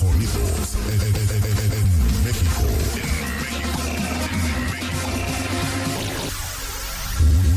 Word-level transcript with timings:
los 0.00 0.10
sonidos 0.10 0.74
en, 0.88 1.00
en- 1.00 1.16
en- 1.16 1.44
en- 1.44 1.72
en 1.72 2.24
México. 2.24 2.64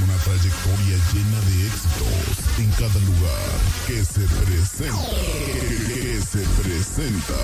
Una 0.04 0.18
trayectoria 0.24 0.98
llena 1.14 1.40
de 1.48 1.56
éxitos 1.68 2.26
en 2.60 2.70
cada 2.72 3.00
lugar 3.06 3.52
que 3.88 3.98
se 4.06 4.22
presenta. 4.46 5.06
Que, 5.46 5.94
que 5.94 6.22
se 6.22 6.44
presenta. 6.62 7.40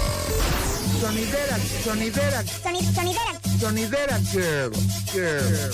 Sonidera, 1.01 1.57
sonidera, 1.83 2.39
Soni- 2.63 2.93
sonidera. 2.95 3.33
sonidera 3.59 4.19
girl, 4.31 4.71
girl. 5.13 5.71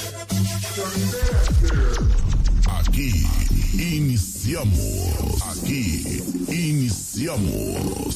Aquí 2.80 3.26
iniciamos. 3.74 5.42
Aquí 5.58 6.22
iniciamos. 6.50 8.16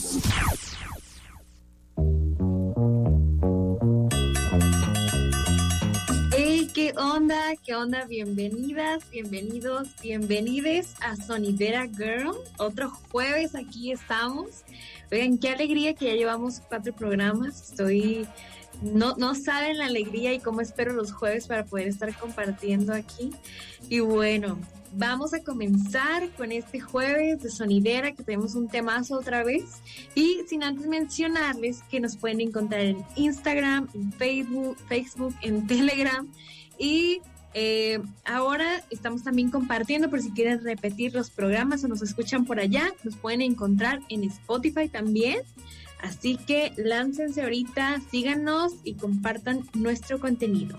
¿Qué 7.66 7.76
onda? 7.76 8.06
Bienvenidas, 8.06 9.04
bienvenidos, 9.12 9.90
bienvenides 10.02 10.96
a 11.02 11.18
Sonidera 11.18 11.86
Girl. 11.86 12.32
Otro 12.58 12.90
jueves 12.90 13.54
aquí 13.54 13.92
estamos. 13.92 14.64
Oigan, 15.12 15.38
qué 15.38 15.50
alegría 15.50 15.94
que 15.94 16.06
ya 16.06 16.14
llevamos 16.14 16.62
cuatro 16.70 16.96
programas. 16.96 17.72
Estoy, 17.72 18.26
no, 18.82 19.16
no 19.18 19.36
saben 19.36 19.78
la 19.78 19.88
alegría 19.88 20.34
y 20.34 20.40
cómo 20.40 20.62
espero 20.62 20.94
los 20.94 21.12
jueves 21.12 21.48
para 21.48 21.66
poder 21.66 21.90
estar 21.90 22.18
compartiendo 22.18 22.94
aquí. 22.94 23.32
Y 23.90 24.00
bueno, 24.00 24.58
vamos 24.94 25.34
a 25.34 25.44
comenzar 25.44 26.30
con 26.38 26.54
este 26.54 26.80
jueves 26.80 27.44
de 27.44 27.52
Sonidera, 27.52 28.14
que 28.14 28.24
tenemos 28.24 28.56
un 28.56 28.70
temazo 28.70 29.18
otra 29.18 29.44
vez. 29.44 29.82
Y 30.16 30.44
sin 30.48 30.64
antes 30.64 30.88
mencionarles 30.88 31.84
que 31.92 32.00
nos 32.00 32.16
pueden 32.16 32.40
encontrar 32.40 32.84
en 32.84 33.04
Instagram, 33.18 33.90
en 33.94 34.14
Facebook, 34.14 34.78
Facebook, 34.88 35.36
en 35.42 35.68
Telegram. 35.68 36.26
Y 36.78 37.22
eh, 37.54 38.00
ahora 38.26 38.84
estamos 38.90 39.24
también 39.24 39.50
compartiendo 39.50 40.10
por 40.10 40.22
si 40.22 40.32
quieren 40.32 40.64
repetir 40.64 41.14
los 41.14 41.30
programas 41.30 41.84
o 41.84 41.88
nos 41.88 42.02
escuchan 42.02 42.46
por 42.46 42.60
allá, 42.60 42.94
nos 43.04 43.16
pueden 43.16 43.42
encontrar 43.42 44.00
en 44.10 44.24
Spotify 44.26 44.88
también. 44.88 45.40
Así 46.00 46.38
que 46.38 46.74
láncense 46.78 47.42
ahorita, 47.42 48.02
síganos 48.12 48.74
y 48.84 48.94
compartan 48.94 49.68
nuestro 49.74 50.20
contenido. 50.20 50.78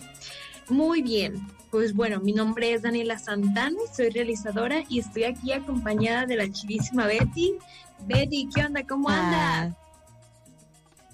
Muy 0.68 1.02
bien, 1.02 1.34
pues 1.70 1.94
bueno, 1.94 2.20
mi 2.20 2.32
nombre 2.32 2.72
es 2.72 2.82
Daniela 2.82 3.18
Santana, 3.18 3.78
soy 3.96 4.10
realizadora 4.10 4.84
y 4.88 5.00
estoy 5.00 5.24
aquí 5.24 5.52
acompañada 5.52 6.26
de 6.26 6.36
la 6.36 6.50
chivísima 6.50 7.06
Betty. 7.06 7.54
Betty, 8.06 8.48
¿qué 8.54 8.64
onda? 8.64 8.86
¿Cómo 8.86 9.08
anda? 9.08 9.62
Ah, 9.62 9.76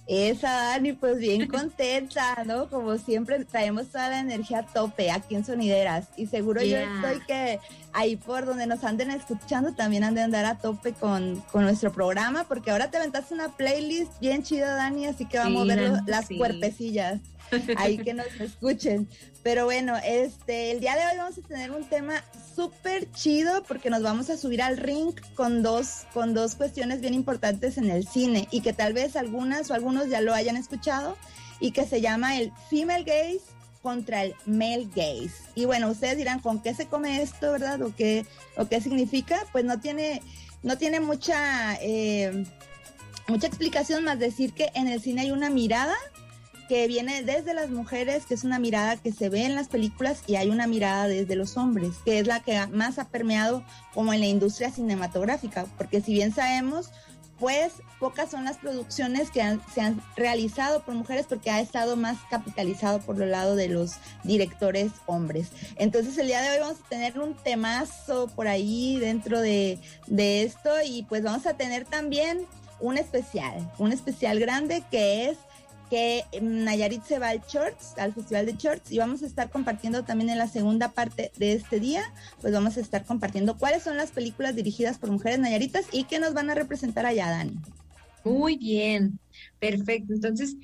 Esa 0.06 0.50
Dani, 0.52 0.92
pues 0.92 1.16
bien 1.18 1.46
contenta, 1.48 2.44
¿no? 2.44 2.68
Como 2.68 2.98
siempre 2.98 3.42
traemos 3.46 3.88
toda 3.88 4.10
la 4.10 4.20
energía 4.20 4.58
a 4.58 4.66
tope 4.66 5.10
aquí 5.10 5.34
en 5.34 5.44
Sonideras 5.46 6.08
y 6.16 6.26
seguro 6.26 6.60
Yeah. 6.62 6.84
yo 6.84 6.94
estoy 7.08 7.26
que 7.26 7.58
ahí 7.94 8.16
por 8.16 8.44
donde 8.44 8.66
nos 8.66 8.84
anden 8.84 9.10
escuchando 9.10 9.72
también 9.74 10.04
han 10.04 10.14
de 10.14 10.20
andar 10.22 10.44
a 10.44 10.56
tope 10.58 10.92
con, 10.92 11.40
con 11.50 11.62
nuestro 11.62 11.90
programa 11.90 12.44
porque 12.44 12.70
ahora 12.70 12.90
te 12.90 12.98
aventaste 12.98 13.32
una 13.32 13.48
playlist 13.56 14.12
bien 14.20 14.42
chida 14.42 14.74
Dani, 14.74 15.06
así 15.06 15.24
que 15.24 15.38
vamos 15.38 15.64
Sí, 15.64 15.70
a 15.70 15.74
ver 15.74 15.92
las 16.06 16.26
sí. 16.26 16.36
cuerpecillas 16.36 17.20
ahí 17.76 17.98
que 17.98 18.14
nos 18.14 18.28
escuchen. 18.40 19.08
Pero 19.42 19.64
bueno, 19.64 19.96
este, 20.04 20.70
el 20.70 20.80
día 20.80 20.94
de 20.96 21.06
hoy 21.06 21.18
vamos 21.18 21.38
a 21.38 21.42
tener 21.42 21.70
un 21.70 21.84
tema 21.88 22.24
súper 22.54 23.10
chido 23.12 23.62
porque 23.64 23.90
nos 23.90 24.02
vamos 24.02 24.30
a 24.30 24.36
subir 24.36 24.62
al 24.62 24.76
ring 24.76 25.14
con 25.34 25.62
dos, 25.62 26.06
con 26.12 26.34
dos 26.34 26.54
cuestiones 26.54 27.00
bien 27.00 27.14
importantes 27.14 27.78
en 27.78 27.90
el 27.90 28.06
cine 28.06 28.48
y 28.50 28.60
que 28.60 28.72
tal 28.72 28.92
vez 28.92 29.16
algunas 29.16 29.70
o 29.70 29.74
algunos 29.74 30.08
ya 30.08 30.20
lo 30.20 30.32
hayan 30.34 30.56
escuchado 30.56 31.16
y 31.60 31.72
que 31.72 31.86
se 31.86 32.00
llama 32.00 32.38
el 32.38 32.52
female 32.70 33.04
gaze 33.04 33.54
contra 33.84 34.24
el 34.24 34.34
male 34.46 34.88
gaze. 34.96 35.34
Y 35.54 35.66
bueno, 35.66 35.90
ustedes 35.90 36.16
dirán, 36.16 36.40
¿con 36.40 36.62
qué 36.62 36.74
se 36.74 36.86
come 36.86 37.20
esto, 37.20 37.52
verdad? 37.52 37.82
¿O 37.82 37.94
qué, 37.94 38.24
o 38.56 38.66
qué 38.66 38.80
significa? 38.80 39.44
Pues 39.52 39.66
no 39.66 39.78
tiene, 39.78 40.22
no 40.62 40.78
tiene 40.78 41.00
mucha, 41.00 41.76
eh, 41.82 42.44
mucha 43.28 43.46
explicación 43.46 44.02
más 44.02 44.18
decir 44.18 44.54
que 44.54 44.70
en 44.74 44.88
el 44.88 45.02
cine 45.02 45.20
hay 45.22 45.32
una 45.32 45.50
mirada 45.50 45.94
que 46.68 46.86
viene 46.86 47.22
desde 47.22 47.54
las 47.54 47.70
mujeres, 47.70 48.26
que 48.26 48.34
es 48.34 48.44
una 48.44 48.58
mirada 48.58 48.96
que 48.96 49.12
se 49.12 49.28
ve 49.28 49.44
en 49.44 49.54
las 49.54 49.68
películas, 49.68 50.22
y 50.26 50.36
hay 50.36 50.50
una 50.50 50.66
mirada 50.66 51.08
desde 51.08 51.36
los 51.36 51.56
hombres, 51.56 51.92
que 52.04 52.18
es 52.18 52.26
la 52.26 52.40
que 52.40 52.66
más 52.68 52.98
ha 52.98 53.08
permeado 53.08 53.64
como 53.92 54.12
en 54.12 54.20
la 54.20 54.26
industria 54.26 54.70
cinematográfica, 54.70 55.66
porque 55.76 56.00
si 56.00 56.12
bien 56.12 56.34
sabemos, 56.34 56.90
pues 57.38 57.72
pocas 57.98 58.30
son 58.30 58.44
las 58.44 58.58
producciones 58.58 59.30
que 59.30 59.58
se 59.72 59.80
han 59.80 60.02
realizado 60.16 60.82
por 60.82 60.94
mujeres 60.94 61.26
porque 61.28 61.50
ha 61.50 61.60
estado 61.60 61.96
más 61.96 62.16
capitalizado 62.30 63.00
por 63.00 63.20
el 63.20 63.32
lado 63.32 63.56
de 63.56 63.68
los 63.68 63.94
directores 64.22 64.92
hombres. 65.06 65.48
Entonces 65.76 66.16
el 66.18 66.28
día 66.28 66.42
de 66.42 66.50
hoy 66.50 66.58
vamos 66.60 66.78
a 66.84 66.88
tener 66.88 67.18
un 67.18 67.34
temazo 67.34 68.28
por 68.28 68.46
ahí 68.46 68.98
dentro 68.98 69.40
de, 69.40 69.78
de 70.06 70.44
esto 70.44 70.70
y 70.86 71.02
pues 71.04 71.22
vamos 71.22 71.46
a 71.46 71.54
tener 71.54 71.84
también 71.84 72.46
un 72.80 72.98
especial, 72.98 73.70
un 73.78 73.92
especial 73.92 74.38
grande 74.38 74.84
que 74.90 75.30
es 75.30 75.38
que 75.90 76.24
Nayarit 76.40 77.04
se 77.04 77.18
va 77.18 77.28
al 77.28 77.42
Shorts, 77.46 77.98
al 77.98 78.12
Festival 78.12 78.46
de 78.46 78.54
Shorts, 78.54 78.90
y 78.92 78.98
vamos 78.98 79.22
a 79.22 79.26
estar 79.26 79.50
compartiendo 79.50 80.04
también 80.04 80.30
en 80.30 80.38
la 80.38 80.48
segunda 80.48 80.92
parte 80.92 81.30
de 81.36 81.52
este 81.52 81.80
día, 81.80 82.02
pues 82.40 82.52
vamos 82.52 82.76
a 82.76 82.80
estar 82.80 83.04
compartiendo 83.04 83.56
cuáles 83.56 83.82
son 83.82 83.96
las 83.96 84.10
películas 84.10 84.56
dirigidas 84.56 84.98
por 84.98 85.10
mujeres 85.10 85.38
nayaritas 85.38 85.86
y 85.92 86.04
que 86.04 86.18
nos 86.18 86.34
van 86.34 86.50
a 86.50 86.54
representar 86.54 87.06
allá, 87.06 87.30
Dani. 87.30 87.58
Muy 88.24 88.56
bien, 88.56 89.18
perfecto. 89.60 90.14
Entonces, 90.14 90.56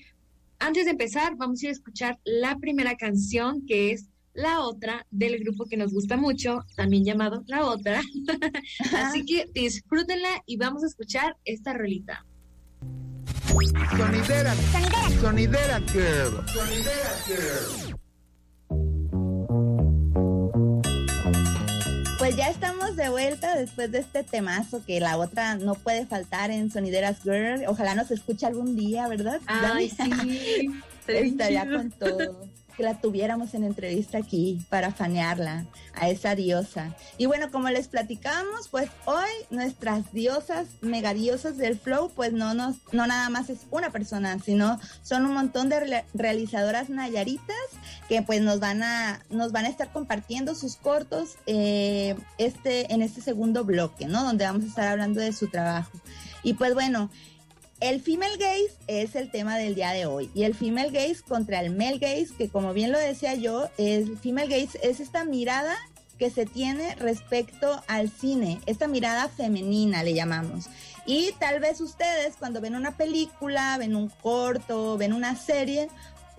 antes 0.58 0.84
de 0.84 0.92
empezar, 0.92 1.36
vamos 1.36 1.62
a 1.62 1.66
ir 1.66 1.68
a 1.70 1.72
escuchar 1.72 2.18
la 2.24 2.56
primera 2.56 2.96
canción, 2.96 3.64
que 3.66 3.92
es 3.92 4.06
La 4.34 4.60
Otra, 4.60 5.06
del 5.10 5.38
grupo 5.40 5.66
que 5.66 5.76
nos 5.76 5.92
gusta 5.92 6.16
mucho, 6.16 6.64
también 6.76 7.04
llamado 7.04 7.42
La 7.46 7.66
Otra. 7.66 8.00
Así 8.94 9.24
que 9.24 9.46
disfrútenla 9.54 10.42
y 10.46 10.56
vamos 10.56 10.84
a 10.84 10.86
escuchar 10.86 11.36
esta 11.44 11.72
rolita. 11.72 12.24
Sonidera, 13.50 14.54
Sonidera. 14.54 15.10
sonidera 15.20 15.80
girl. 17.26 17.96
Pues 22.18 22.36
ya 22.36 22.48
estamos 22.48 22.94
de 22.94 23.08
vuelta 23.08 23.56
después 23.56 23.90
de 23.90 23.98
este 23.98 24.22
temazo 24.22 24.84
que 24.86 25.00
la 25.00 25.16
otra 25.16 25.56
no 25.56 25.74
puede 25.74 26.06
faltar 26.06 26.52
en 26.52 26.70
Sonideras 26.70 27.22
Girl. 27.24 27.64
Ojalá 27.66 27.96
nos 27.96 28.12
escuche 28.12 28.46
algún 28.46 28.76
día, 28.76 29.08
¿verdad? 29.08 29.40
Ay, 29.46 29.90
Dani? 29.98 30.38
sí. 30.38 30.70
estaría 31.08 31.68
con 31.68 31.90
todo. 31.90 32.46
La 32.80 33.00
tuviéramos 33.00 33.54
en 33.54 33.64
entrevista 33.64 34.18
aquí 34.18 34.58
para 34.70 34.90
fanearla 34.92 35.66
a 35.94 36.08
esa 36.08 36.34
diosa. 36.34 36.96
Y 37.18 37.26
bueno, 37.26 37.50
como 37.50 37.68
les 37.68 37.88
platicamos, 37.88 38.68
pues 38.68 38.90
hoy 39.04 39.28
nuestras 39.50 40.12
diosas, 40.12 40.66
mega 40.80 41.12
diosas 41.12 41.56
del 41.58 41.78
flow, 41.78 42.10
pues 42.14 42.32
no 42.32 42.54
nos, 42.54 42.76
no 42.92 43.06
nada 43.06 43.28
más 43.28 43.50
es 43.50 43.60
una 43.70 43.90
persona, 43.90 44.38
sino 44.38 44.80
son 45.02 45.26
un 45.26 45.34
montón 45.34 45.68
de 45.68 45.80
re- 45.80 46.04
realizadoras 46.14 46.88
nayaritas 46.88 47.56
que 48.08 48.22
pues 48.22 48.40
nos 48.40 48.60
van 48.60 48.82
a, 48.82 49.24
nos 49.30 49.52
van 49.52 49.66
a 49.66 49.68
estar 49.68 49.92
compartiendo 49.92 50.54
sus 50.54 50.76
cortos 50.76 51.36
eh, 51.46 52.16
este, 52.38 52.92
en 52.92 53.02
este 53.02 53.20
segundo 53.20 53.64
bloque, 53.64 54.06
¿no? 54.06 54.24
Donde 54.24 54.44
vamos 54.44 54.64
a 54.64 54.68
estar 54.68 54.88
hablando 54.88 55.20
de 55.20 55.32
su 55.32 55.48
trabajo. 55.48 55.92
Y 56.42 56.54
pues 56.54 56.72
bueno, 56.74 57.10
el 57.80 58.02
female 58.02 58.36
gaze 58.36 58.72
es 58.86 59.16
el 59.16 59.30
tema 59.30 59.56
del 59.56 59.74
día 59.74 59.90
de 59.92 60.06
hoy 60.06 60.30
y 60.34 60.44
el 60.44 60.54
female 60.54 60.90
gaze 60.90 61.22
contra 61.26 61.60
el 61.60 61.70
male 61.70 61.98
gaze, 61.98 62.28
que 62.36 62.48
como 62.48 62.74
bien 62.74 62.92
lo 62.92 62.98
decía 62.98 63.34
yo, 63.34 63.68
el 63.78 64.18
female 64.18 64.48
gaze 64.48 64.78
es 64.82 65.00
esta 65.00 65.24
mirada 65.24 65.76
que 66.18 66.30
se 66.30 66.44
tiene 66.44 66.94
respecto 66.96 67.82
al 67.88 68.10
cine, 68.10 68.60
esta 68.66 68.86
mirada 68.86 69.28
femenina 69.28 70.02
le 70.02 70.12
llamamos. 70.12 70.66
Y 71.06 71.32
tal 71.40 71.60
vez 71.60 71.80
ustedes 71.80 72.34
cuando 72.38 72.60
ven 72.60 72.76
una 72.76 72.96
película, 72.98 73.78
ven 73.78 73.96
un 73.96 74.10
corto, 74.10 74.98
ven 74.98 75.14
una 75.14 75.34
serie, 75.34 75.88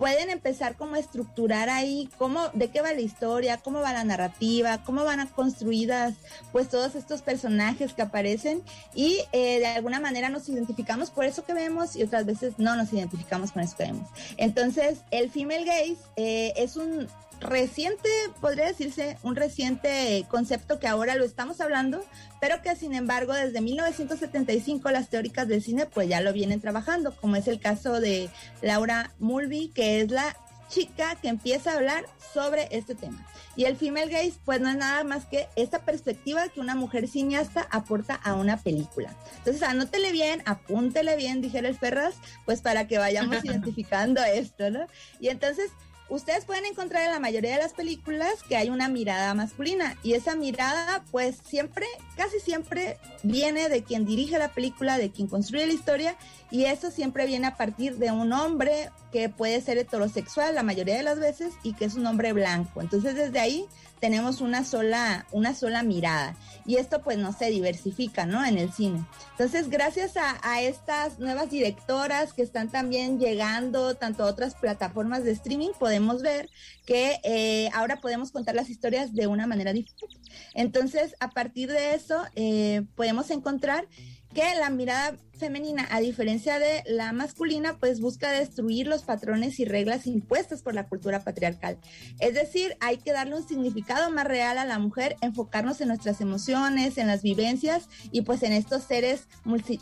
pueden 0.02 0.30
empezar 0.30 0.74
como 0.74 0.96
a 0.96 0.98
estructurar 0.98 1.70
ahí 1.70 2.08
cómo, 2.18 2.48
de 2.54 2.70
qué 2.70 2.82
va 2.82 2.92
la 2.92 3.02
historia, 3.02 3.58
cómo 3.58 3.78
va 3.82 3.92
la 3.92 4.02
narrativa, 4.02 4.82
cómo 4.82 5.04
van 5.04 5.20
a 5.20 5.30
construidas 5.30 6.14
pues 6.50 6.68
todos 6.68 6.96
estos 6.96 7.22
personajes 7.22 7.94
que 7.94 8.02
aparecen 8.02 8.64
y 8.96 9.20
eh, 9.30 9.60
de 9.60 9.66
alguna 9.66 10.00
manera 10.00 10.28
nos 10.28 10.48
identificamos 10.48 11.12
por 11.12 11.24
eso 11.24 11.44
que 11.44 11.54
vemos 11.54 11.94
y 11.94 12.02
otras 12.02 12.26
veces 12.26 12.54
no 12.58 12.74
nos 12.74 12.92
identificamos 12.92 13.52
con 13.52 13.62
eso 13.62 13.76
que 13.76 13.84
vemos. 13.84 14.08
Entonces, 14.38 15.02
el 15.12 15.30
female 15.30 15.64
gaze 15.64 15.96
eh, 16.16 16.52
es 16.56 16.74
un 16.74 17.06
reciente, 17.42 18.08
podría 18.40 18.66
decirse, 18.66 19.18
un 19.22 19.36
reciente 19.36 20.24
concepto 20.28 20.78
que 20.78 20.88
ahora 20.88 21.14
lo 21.14 21.24
estamos 21.24 21.60
hablando, 21.60 22.04
pero 22.40 22.62
que 22.62 22.74
sin 22.76 22.94
embargo 22.94 23.34
desde 23.34 23.60
1975 23.60 24.90
las 24.90 25.08
teóricas 25.08 25.48
del 25.48 25.62
cine 25.62 25.86
pues 25.86 26.08
ya 26.08 26.20
lo 26.20 26.32
vienen 26.32 26.60
trabajando, 26.60 27.14
como 27.16 27.36
es 27.36 27.48
el 27.48 27.60
caso 27.60 28.00
de 28.00 28.30
Laura 28.62 29.12
Mulvey, 29.18 29.68
que 29.68 30.00
es 30.00 30.10
la 30.10 30.36
chica 30.68 31.16
que 31.16 31.28
empieza 31.28 31.72
a 31.72 31.76
hablar 31.76 32.04
sobre 32.32 32.68
este 32.70 32.94
tema. 32.94 33.26
Y 33.54 33.64
el 33.64 33.76
female 33.76 34.10
gaze, 34.10 34.34
pues 34.44 34.60
no 34.60 34.70
es 34.70 34.76
nada 34.76 35.04
más 35.04 35.26
que 35.26 35.48
esta 35.56 35.80
perspectiva 35.84 36.48
que 36.48 36.60
una 36.60 36.74
mujer 36.74 37.06
cineasta 37.06 37.68
aporta 37.70 38.14
a 38.14 38.34
una 38.34 38.56
película. 38.56 39.14
Entonces, 39.38 39.62
anótele 39.62 40.10
bien, 40.10 40.42
apúntele 40.46 41.16
bien, 41.16 41.42
dijera 41.42 41.68
el 41.68 41.76
Ferraz, 41.76 42.14
pues 42.46 42.62
para 42.62 42.86
que 42.86 42.96
vayamos 42.96 43.36
identificando 43.44 44.22
esto, 44.24 44.70
¿no? 44.70 44.86
Y 45.20 45.28
entonces, 45.28 45.70
ustedes 46.08 46.44
pueden 46.44 46.66
encontrar 46.66 47.04
en 47.04 47.12
la 47.12 47.20
mayoría 47.20 47.52
de 47.52 47.62
las 47.62 47.72
películas 47.72 48.42
que 48.48 48.56
hay 48.56 48.70
una 48.70 48.88
mirada 48.88 49.32
masculina 49.34 49.96
y 50.02 50.14
esa 50.14 50.34
mirada 50.36 51.04
pues 51.10 51.36
siempre, 51.44 51.86
casi 52.16 52.40
siempre 52.40 52.98
viene 53.22 53.68
de 53.68 53.82
quien 53.82 54.04
dirige 54.04 54.38
la 54.38 54.48
película, 54.48 54.98
de 54.98 55.10
quien 55.10 55.28
construye 55.28 55.66
la 55.66 55.72
historia 55.72 56.16
y 56.50 56.64
eso 56.66 56.90
siempre 56.90 57.26
viene 57.26 57.46
a 57.46 57.56
partir 57.56 57.96
de 57.96 58.10
un 58.10 58.32
hombre 58.32 58.90
que 59.10 59.28
puede 59.28 59.60
ser 59.60 59.78
heterosexual 59.78 60.54
la 60.54 60.62
mayoría 60.62 60.96
de 60.96 61.02
las 61.02 61.18
veces 61.18 61.54
y 61.62 61.74
que 61.74 61.86
es 61.86 61.94
un 61.94 62.06
hombre 62.06 62.32
blanco. 62.32 62.80
Entonces 62.80 63.14
desde 63.14 63.40
ahí 63.40 63.66
tenemos 64.00 64.40
una 64.40 64.64
sola, 64.64 65.26
una 65.30 65.54
sola 65.54 65.82
mirada. 65.82 66.34
Y 66.64 66.76
esto 66.76 67.02
pues 67.02 67.18
no 67.18 67.32
se 67.32 67.50
diversifica, 67.50 68.26
¿no? 68.26 68.44
En 68.44 68.58
el 68.58 68.72
cine. 68.72 69.04
Entonces, 69.32 69.68
gracias 69.68 70.14
a, 70.16 70.60
estas 70.62 71.18
nuevas 71.18 71.50
directoras 71.50 72.32
que 72.32 72.42
están 72.42 72.70
también 72.70 73.18
llegando 73.18 73.94
tanto 73.94 74.22
a 74.22 74.26
otras 74.26 74.54
plataformas 74.54 75.24
de 75.24 75.32
streaming, 75.32 75.70
podemos 75.78 76.22
ver 76.22 76.48
que 76.86 77.18
eh, 77.24 77.70
ahora 77.74 78.00
podemos 78.00 78.30
contar 78.30 78.54
las 78.54 78.70
historias 78.70 79.14
de 79.14 79.26
una 79.26 79.46
manera 79.46 79.72
diferente. 79.72 80.18
Entonces, 80.54 81.14
a 81.20 81.30
partir 81.30 81.70
de 81.70 81.94
eso, 81.94 82.22
eh, 82.34 82.84
podemos 82.94 83.30
encontrar 83.30 83.86
que 84.34 84.54
la 84.58 84.70
mirada 84.70 85.16
femenina, 85.42 85.88
a 85.90 86.00
diferencia 86.00 86.58
de 86.58 86.84
la 86.86 87.12
masculina, 87.12 87.76
pues 87.78 88.00
busca 88.00 88.30
destruir 88.30 88.86
los 88.86 89.02
patrones 89.02 89.58
y 89.58 89.64
reglas 89.64 90.06
impuestas 90.06 90.62
por 90.62 90.74
la 90.74 90.86
cultura 90.86 91.24
patriarcal. 91.24 91.78
Es 92.20 92.34
decir, 92.34 92.76
hay 92.80 92.98
que 92.98 93.12
darle 93.12 93.36
un 93.36 93.46
significado 93.46 94.10
más 94.12 94.24
real 94.24 94.56
a 94.58 94.64
la 94.64 94.78
mujer, 94.78 95.16
enfocarnos 95.20 95.80
en 95.80 95.88
nuestras 95.88 96.20
emociones, 96.20 96.96
en 96.96 97.08
las 97.08 97.22
vivencias 97.22 97.88
y 98.12 98.22
pues 98.22 98.42
en 98.44 98.52
estos 98.52 98.84
seres 98.84 99.26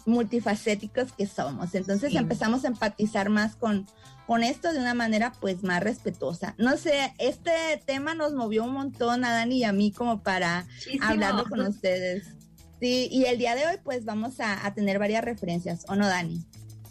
multifacéticos 0.06 1.12
que 1.12 1.26
somos. 1.26 1.74
Entonces 1.74 2.14
empezamos 2.14 2.64
a 2.64 2.68
empatizar 2.68 3.28
más 3.28 3.54
con, 3.54 3.86
con 4.26 4.42
esto 4.42 4.72
de 4.72 4.78
una 4.78 4.94
manera 4.94 5.32
pues 5.40 5.62
más 5.62 5.82
respetuosa. 5.82 6.54
No 6.56 6.78
sé, 6.78 7.12
este 7.18 7.52
tema 7.84 8.14
nos 8.14 8.32
movió 8.32 8.64
un 8.64 8.72
montón 8.72 9.24
a 9.24 9.32
Dani 9.32 9.58
y 9.58 9.64
a 9.64 9.72
mí 9.72 9.92
como 9.92 10.22
para 10.22 10.66
hablarlo 11.02 11.44
con 11.44 11.60
ustedes. 11.60 12.39
Sí, 12.80 13.08
y 13.10 13.24
el 13.24 13.36
día 13.36 13.54
de 13.54 13.66
hoy 13.66 13.76
pues 13.84 14.06
vamos 14.06 14.40
a, 14.40 14.72
tener 14.74 14.98
varias 14.98 15.22
referencias, 15.22 15.84
¿o 15.88 15.96
no, 15.96 16.06
Dani? 16.06 16.42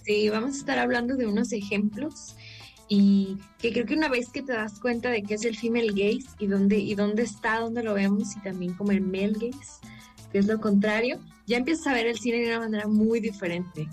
Sí, 0.03 0.30
vamos 0.30 0.56
a 0.56 0.57
estar 0.59 0.77
hablando 0.77 1.15
de 1.15 1.25
unos 1.25 1.51
ejemplos 1.51 2.36
y 2.88 3.38
que 3.57 3.74
creo 3.74 3.88
que 3.88 3.95
una 3.95 4.07
vez 4.07 4.30
que 4.30 4.44
te 4.44 4.53
das 4.53 4.80
cuenta 4.80 5.09
de 5.09 5.24
qué 5.24 5.33
es 5.33 5.45
el 5.45 5.57
female 5.57 5.89
gaze 5.89 6.27
y 6.38 6.45
dónde, 6.45 6.77
y 6.77 6.94
dónde 6.94 7.24
está, 7.24 7.59
dónde 7.59 7.81
lo 7.81 7.95
vemos 7.95 8.36
y 8.36 8.39
también 8.41 8.75
como 8.75 8.91
el 8.91 9.01
male 9.01 9.33
gaze, 9.33 9.81
que 10.31 10.38
es 10.38 10.45
lo 10.45 10.62
contrario, 10.62 11.19
ya 11.47 11.57
empiezas 11.57 11.88
a 11.88 11.94
ver 11.94 12.06
el 12.06 12.19
cine 12.19 12.38
de 12.38 12.47
una 12.50 12.59
manera 12.59 12.88
muy 12.88 13.19
diferente. 13.19 13.88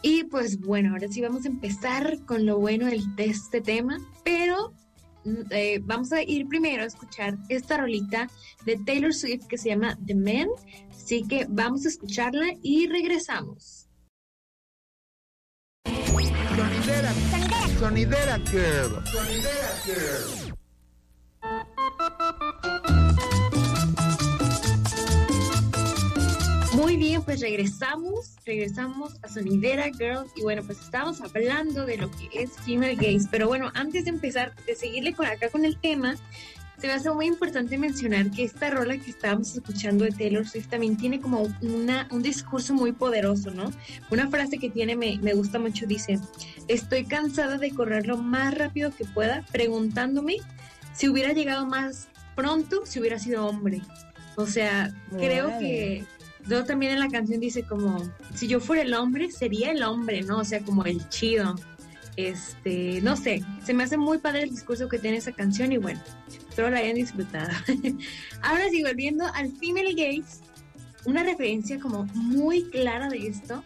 Y 0.00 0.24
pues 0.24 0.60
bueno, 0.60 0.92
ahora 0.92 1.08
sí 1.08 1.20
vamos 1.20 1.44
a 1.44 1.48
empezar 1.48 2.18
con 2.24 2.46
lo 2.46 2.58
bueno 2.58 2.86
de 2.86 3.24
este 3.24 3.60
tema, 3.60 3.98
pero 4.24 4.72
eh, 5.50 5.80
vamos 5.82 6.12
a 6.12 6.22
ir 6.22 6.46
primero 6.48 6.82
a 6.82 6.86
escuchar 6.86 7.36
esta 7.48 7.76
rolita 7.76 8.28
de 8.64 8.76
Taylor 8.84 9.12
Swift 9.12 9.46
que 9.46 9.58
se 9.58 9.70
llama 9.70 9.98
The 10.06 10.14
Man. 10.14 10.48
Así 10.90 11.26
que 11.26 11.46
vamos 11.48 11.84
a 11.84 11.88
escucharla 11.88 12.54
y 12.62 12.86
regresamos. 12.88 13.88
Sonidera, 16.56 17.12
sonidera, 17.78 18.38
girl. 18.50 19.02
Sonidera 19.06 19.70
girl. 19.84 20.52
Muy 26.82 26.96
bien, 26.96 27.22
pues 27.22 27.40
regresamos, 27.40 28.34
regresamos 28.44 29.12
a 29.22 29.28
Sonidera 29.28 29.84
Girl 29.84 30.26
y 30.34 30.42
bueno, 30.42 30.64
pues 30.64 30.80
estamos 30.80 31.20
hablando 31.20 31.86
de 31.86 31.96
lo 31.96 32.10
que 32.10 32.28
es 32.32 32.50
female 32.56 32.96
gaze, 32.96 33.28
pero 33.30 33.46
bueno, 33.46 33.70
antes 33.74 34.06
de 34.06 34.10
empezar, 34.10 34.52
de 34.66 34.74
seguirle 34.74 35.12
con 35.12 35.26
acá 35.26 35.48
con 35.48 35.64
el 35.64 35.78
tema, 35.78 36.16
se 36.78 36.88
me 36.88 36.94
hace 36.94 37.08
muy 37.12 37.26
importante 37.26 37.78
mencionar 37.78 38.32
que 38.32 38.42
esta 38.42 38.68
rola 38.68 38.98
que 38.98 39.12
estábamos 39.12 39.54
escuchando 39.54 40.04
de 40.04 40.10
Taylor 40.10 40.44
Swift 40.44 40.70
también 40.70 40.96
tiene 40.96 41.20
como 41.20 41.42
una, 41.60 42.08
un 42.10 42.20
discurso 42.20 42.74
muy 42.74 42.90
poderoso, 42.90 43.52
¿no? 43.52 43.70
Una 44.10 44.28
frase 44.28 44.58
que 44.58 44.68
tiene 44.68 44.96
me, 44.96 45.20
me 45.22 45.34
gusta 45.34 45.60
mucho, 45.60 45.86
dice, 45.86 46.18
estoy 46.66 47.04
cansada 47.04 47.58
de 47.58 47.70
correr 47.70 48.08
lo 48.08 48.16
más 48.16 48.58
rápido 48.58 48.90
que 48.90 49.04
pueda, 49.04 49.46
preguntándome 49.52 50.38
si 50.94 51.08
hubiera 51.08 51.32
llegado 51.32 51.64
más 51.64 52.08
pronto, 52.34 52.86
si 52.86 52.98
hubiera 52.98 53.20
sido 53.20 53.46
hombre. 53.46 53.82
O 54.34 54.46
sea, 54.46 54.92
creo 55.10 55.58
que 55.60 56.04
Luego 56.46 56.64
también 56.64 56.92
en 56.92 57.00
la 57.00 57.08
canción 57.08 57.40
dice 57.40 57.62
como, 57.62 57.98
si 58.34 58.48
yo 58.48 58.60
fuera 58.60 58.82
el 58.82 58.94
hombre, 58.94 59.30
sería 59.30 59.70
el 59.70 59.82
hombre, 59.82 60.22
¿no? 60.22 60.38
O 60.38 60.44
sea, 60.44 60.60
como 60.60 60.84
el 60.84 61.08
chido. 61.08 61.54
Este, 62.16 63.00
no 63.00 63.16
sé, 63.16 63.42
se 63.64 63.72
me 63.72 63.84
hace 63.84 63.96
muy 63.96 64.18
padre 64.18 64.42
el 64.42 64.50
discurso 64.50 64.86
que 64.86 64.98
tiene 64.98 65.16
esa 65.16 65.32
canción 65.32 65.72
y 65.72 65.78
bueno, 65.78 65.98
espero 66.28 66.68
la 66.70 66.78
hayan 66.78 66.96
disfrutado. 66.96 67.50
Ahora 68.42 68.68
sí, 68.70 68.82
volviendo 68.82 69.24
al 69.34 69.50
Female 69.52 69.94
Gaze, 69.94 70.42
una 71.06 71.22
referencia 71.22 71.80
como 71.80 72.04
muy 72.14 72.64
clara 72.64 73.08
de 73.08 73.26
esto 73.26 73.64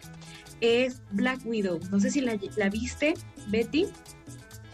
es 0.61 1.01
Black 1.11 1.45
Widow. 1.45 1.79
No 1.91 1.99
sé 1.99 2.09
si 2.09 2.21
la, 2.21 2.35
viste, 2.69 3.13
Betty. 3.47 3.87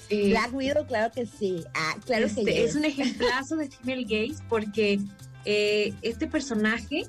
Eh, 0.10 0.30
Black 0.30 0.54
Widow, 0.54 0.86
claro 0.86 1.12
que 1.14 1.26
sí. 1.26 1.64
Ah, 1.74 1.96
claro 2.06 2.28
que 2.28 2.42
este, 2.42 2.64
Es 2.64 2.76
un 2.76 2.86
ejemplazo 2.86 3.56
de 3.56 3.70
Female 3.70 4.04
Gaze 4.04 4.44
porque 4.50 5.00
eh, 5.46 5.94
este 6.02 6.28
personaje 6.28 7.08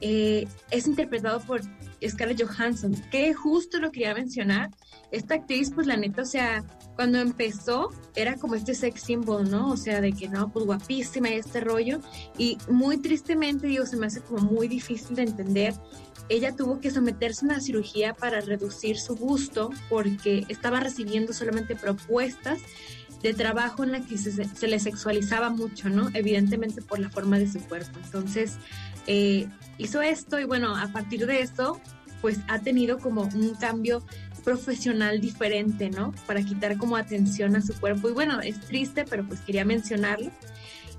eh, 0.00 0.46
es 0.70 0.86
interpretado 0.86 1.40
por 1.40 1.60
Scarlett 2.06 2.42
Johansson, 2.42 2.94
que 3.10 3.32
justo 3.34 3.78
lo 3.78 3.90
quería 3.90 4.14
mencionar. 4.14 4.70
Esta 5.10 5.34
actriz, 5.34 5.70
pues 5.74 5.86
la 5.86 5.96
neta, 5.96 6.22
o 6.22 6.26
sea, 6.26 6.64
cuando 6.96 7.18
empezó 7.18 7.90
era 8.14 8.36
como 8.36 8.54
este 8.54 8.74
sex 8.74 9.02
symbol, 9.02 9.50
¿no? 9.50 9.70
O 9.70 9.76
sea, 9.76 10.00
de 10.00 10.12
que 10.12 10.28
no, 10.28 10.52
pues 10.52 10.66
guapísima 10.66 11.30
y 11.30 11.34
este 11.34 11.60
rollo. 11.60 12.00
Y 12.36 12.58
muy 12.68 12.98
tristemente, 12.98 13.66
digo, 13.66 13.86
se 13.86 13.96
me 13.96 14.06
hace 14.06 14.20
como 14.20 14.40
muy 14.50 14.68
difícil 14.68 15.16
de 15.16 15.22
entender. 15.22 15.74
Ella 16.28 16.56
tuvo 16.56 16.80
que 16.80 16.90
someterse 16.90 17.44
a 17.44 17.50
una 17.50 17.60
cirugía 17.60 18.14
para 18.14 18.40
reducir 18.40 18.98
su 18.98 19.14
gusto 19.14 19.70
porque 19.88 20.44
estaba 20.48 20.80
recibiendo 20.80 21.32
solamente 21.32 21.76
propuestas 21.76 22.58
de 23.22 23.32
trabajo 23.32 23.84
en 23.84 23.92
la 23.92 24.00
que 24.00 24.18
se, 24.18 24.44
se 24.44 24.66
le 24.66 24.78
sexualizaba 24.80 25.50
mucho, 25.50 25.88
¿no? 25.88 26.10
Evidentemente 26.14 26.82
por 26.82 26.98
la 26.98 27.10
forma 27.10 27.38
de 27.38 27.50
su 27.50 27.60
cuerpo. 27.60 27.98
Entonces, 28.04 28.56
eh, 29.06 29.48
hizo 29.78 30.02
esto 30.02 30.38
y 30.40 30.44
bueno, 30.44 30.76
a 30.76 30.88
partir 30.88 31.26
de 31.26 31.40
esto, 31.40 31.80
pues 32.20 32.38
ha 32.48 32.58
tenido 32.58 32.98
como 32.98 33.22
un 33.22 33.54
cambio 33.54 34.02
profesional 34.44 35.20
diferente, 35.20 35.90
¿no? 35.90 36.12
Para 36.26 36.40
quitar 36.42 36.76
como 36.76 36.96
atención 36.96 37.56
a 37.56 37.62
su 37.62 37.74
cuerpo. 37.74 38.08
Y 38.08 38.12
bueno, 38.12 38.40
es 38.40 38.60
triste, 38.60 39.04
pero 39.04 39.26
pues 39.26 39.40
quería 39.40 39.64
mencionarlo. 39.64 40.30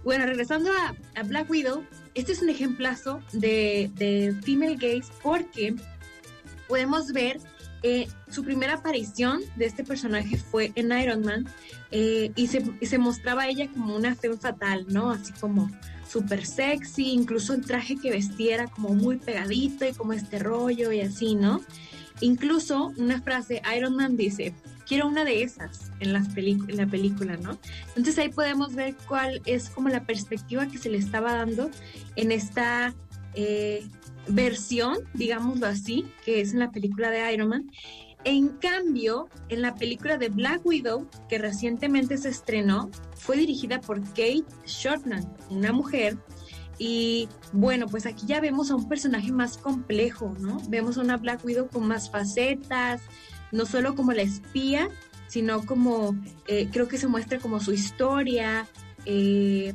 Bueno, 0.04 0.26
regresando 0.26 0.70
a, 0.72 1.24
Black 1.24 1.50
Widow, 1.50 1.84
este 2.14 2.32
es 2.32 2.42
un 2.42 2.50
ejemplazo 2.50 3.22
de, 3.34 4.36
female 4.44 4.76
gaze 4.76 5.12
porque 5.24 5.76
podemos 6.68 7.12
ver 7.14 7.40
eh, 7.84 8.08
su 8.30 8.44
primera 8.44 8.76
aparición 8.76 9.42
de 9.56 9.66
este 9.66 9.84
personaje 9.84 10.38
fue 10.38 10.72
en 10.76 10.92
Iron 10.98 11.22
Man 11.22 11.48
eh, 11.92 12.32
y, 12.36 12.48
se, 12.48 12.98
mostraba 12.98 13.48
ella 13.48 13.70
como 13.72 13.96
una 13.96 14.16
fe 14.16 14.36
fatal, 14.36 14.86
¿no? 14.90 15.12
Así 15.12 15.32
como 15.40 15.70
súper 16.10 16.46
sexy, 16.46 17.12
incluso 17.12 17.54
el 17.54 17.66
traje 17.66 17.98
que 17.98 18.12
vestiera 18.12 18.68
como 18.68 18.90
muy 18.90 19.18
pegadito 19.18 19.86
y 19.86 19.94
como 19.94 20.14
este 20.14 20.40
rollo 20.40 20.92
y 20.92 21.02
así, 21.02 21.36
¿no? 21.36 21.62
Incluso 22.22 22.94
una 22.98 23.22
frase, 23.22 23.62
Iron 23.76 23.96
Man 23.96 24.18
dice, 24.18 24.54
quiero 24.88 25.08
una 25.08 25.24
de 25.24 25.44
esas 25.44 25.92
en, 26.00 26.14
las 26.14 26.36
en 26.36 26.78
la 26.78 26.88
película, 26.88 27.38
¿no? 27.38 27.60
Entonces 27.90 28.18
ahí 28.18 28.30
podemos 28.30 28.74
ver 28.74 28.96
cuál 29.08 29.42
es 29.46 29.70
como 29.70 29.90
la 29.90 30.06
perspectiva 30.06 30.68
que 30.68 30.78
se 30.78 30.90
le 30.90 30.98
estaba 30.98 31.34
dando 31.34 31.70
en 32.16 32.32
esta 32.32 32.96
eh, 33.34 33.86
versión, 34.28 34.98
digámoslo 35.14 35.68
así, 35.68 36.06
que 36.26 36.42
es 36.42 36.54
en 36.54 36.60
la 36.60 36.72
película 36.72 37.12
de 37.12 37.34
Iron 37.34 37.50
Man. 37.50 37.72
En 38.28 38.50
cambio, 38.50 39.30
en 39.48 39.62
la 39.62 39.76
película 39.76 40.18
de 40.18 40.28
Black 40.28 40.66
Widow, 40.66 41.08
que 41.30 41.38
recientemente 41.38 42.18
se 42.18 42.28
estrenó, 42.28 42.92
fue 43.16 43.38
dirigida 43.38 43.80
por 43.80 44.04
Kate 44.04 44.44
Shortman, 44.66 45.34
una 45.50 45.72
mujer. 45.72 46.18
Y 46.78 47.30
bueno, 47.54 47.88
pues 47.88 48.06
aquí 48.06 48.26
ya 48.26 48.42
vemos 48.42 48.70
a 48.70 48.76
un 48.76 48.90
personaje 48.90 49.32
más 49.32 49.58
complejo, 49.58 50.36
¿no? 50.42 50.58
Vemos 50.68 50.98
a 50.98 51.04
una 51.04 51.16
Black 51.16 51.46
Widow 51.46 51.70
con 51.70 51.88
más 51.88 52.12
facetas, 52.12 53.00
no 53.54 53.66
solo 53.66 53.96
como 53.96 54.12
la 54.12 54.24
espía, 54.24 54.90
sino 55.30 55.66
como 55.66 56.14
eh, 56.48 56.68
creo 56.70 56.90
que 56.90 56.98
se 56.98 57.08
muestra 57.08 57.40
como 57.40 57.62
su 57.62 57.72
historia, 57.72 58.68
eh, 59.06 59.74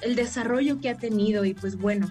el 0.00 0.14
desarrollo 0.14 0.78
que 0.78 0.90
ha 0.90 0.96
tenido 0.96 1.44
y 1.44 1.54
pues 1.54 1.74
bueno, 1.74 2.08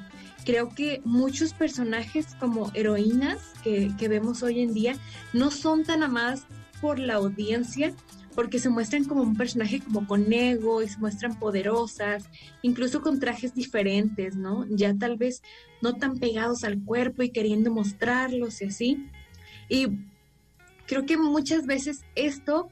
creo 0.49 0.73
que 0.73 0.99
muchos 1.05 1.53
personajes 1.53 2.33
como 2.39 2.71
heroínas 2.73 3.39
que, 3.63 3.91
que 3.99 4.07
vemos 4.07 4.41
hoy 4.41 4.61
en 4.61 4.73
día 4.73 4.95
no 5.31 5.51
son 5.51 5.83
tan 5.83 6.01
amadas 6.01 6.47
por 6.81 6.97
la 6.97 7.15
audiencia 7.15 7.93
porque 8.33 8.57
se 8.57 8.69
muestran 8.69 9.03
como 9.03 9.21
un 9.21 9.35
personaje 9.35 9.79
como 9.79 10.07
con 10.07 10.33
ego 10.33 10.81
y 10.81 10.87
se 10.87 10.97
muestran 10.97 11.37
poderosas, 11.37 12.27
incluso 12.63 13.03
con 13.03 13.19
trajes 13.19 13.53
diferentes, 13.53 14.37
¿no? 14.37 14.65
Ya 14.71 14.97
tal 14.97 15.17
vez 15.17 15.43
no 15.83 15.97
tan 15.97 16.17
pegados 16.17 16.63
al 16.63 16.83
cuerpo 16.83 17.21
y 17.21 17.29
queriendo 17.29 17.69
mostrarlos 17.69 18.63
y 18.63 18.65
así. 18.65 19.05
Y 19.69 19.99
creo 20.87 21.05
que 21.05 21.15
muchas 21.17 21.67
veces 21.67 22.01
esto 22.15 22.69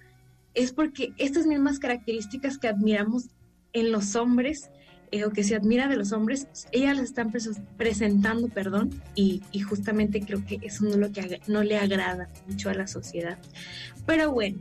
es 0.56 0.74
porque 0.74 1.14
estas 1.18 1.46
mismas 1.46 1.78
características 1.78 2.58
que 2.58 2.70
admiramos 2.70 3.26
en 3.74 3.92
los 3.92 4.16
hombres 4.16 4.72
eh, 5.12 5.24
o 5.24 5.32
que 5.32 5.44
se 5.44 5.56
admira 5.56 5.88
de 5.88 5.96
los 5.96 6.12
hombres, 6.12 6.48
ellas 6.72 6.98
las 6.98 7.06
están 7.06 7.32
presentando, 7.78 8.50
perdón, 8.50 9.02
y, 9.16 9.42
justamente 9.62 10.22
creo 10.22 10.46
que 10.46 10.60
eso 10.62 10.86
no, 10.86 10.98
lo 10.98 11.12
que 11.12 11.42
no 11.48 11.64
le 11.64 11.78
agrada 11.78 12.30
mucho 12.48 12.70
a 12.70 12.74
la 12.74 12.88
sociedad. 12.88 13.38
Pero 14.06 14.32
bueno, 14.32 14.60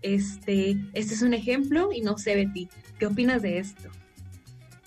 este, 0.00 0.78
este 0.94 1.14
es 1.14 1.22
un 1.22 1.34
ejemplo 1.34 1.90
y 1.92 2.00
no 2.00 2.16
sé, 2.16 2.34
Betty, 2.34 2.68
¿qué 2.98 3.06
opinas 3.06 3.42
de 3.42 3.58
esto? 3.58 3.90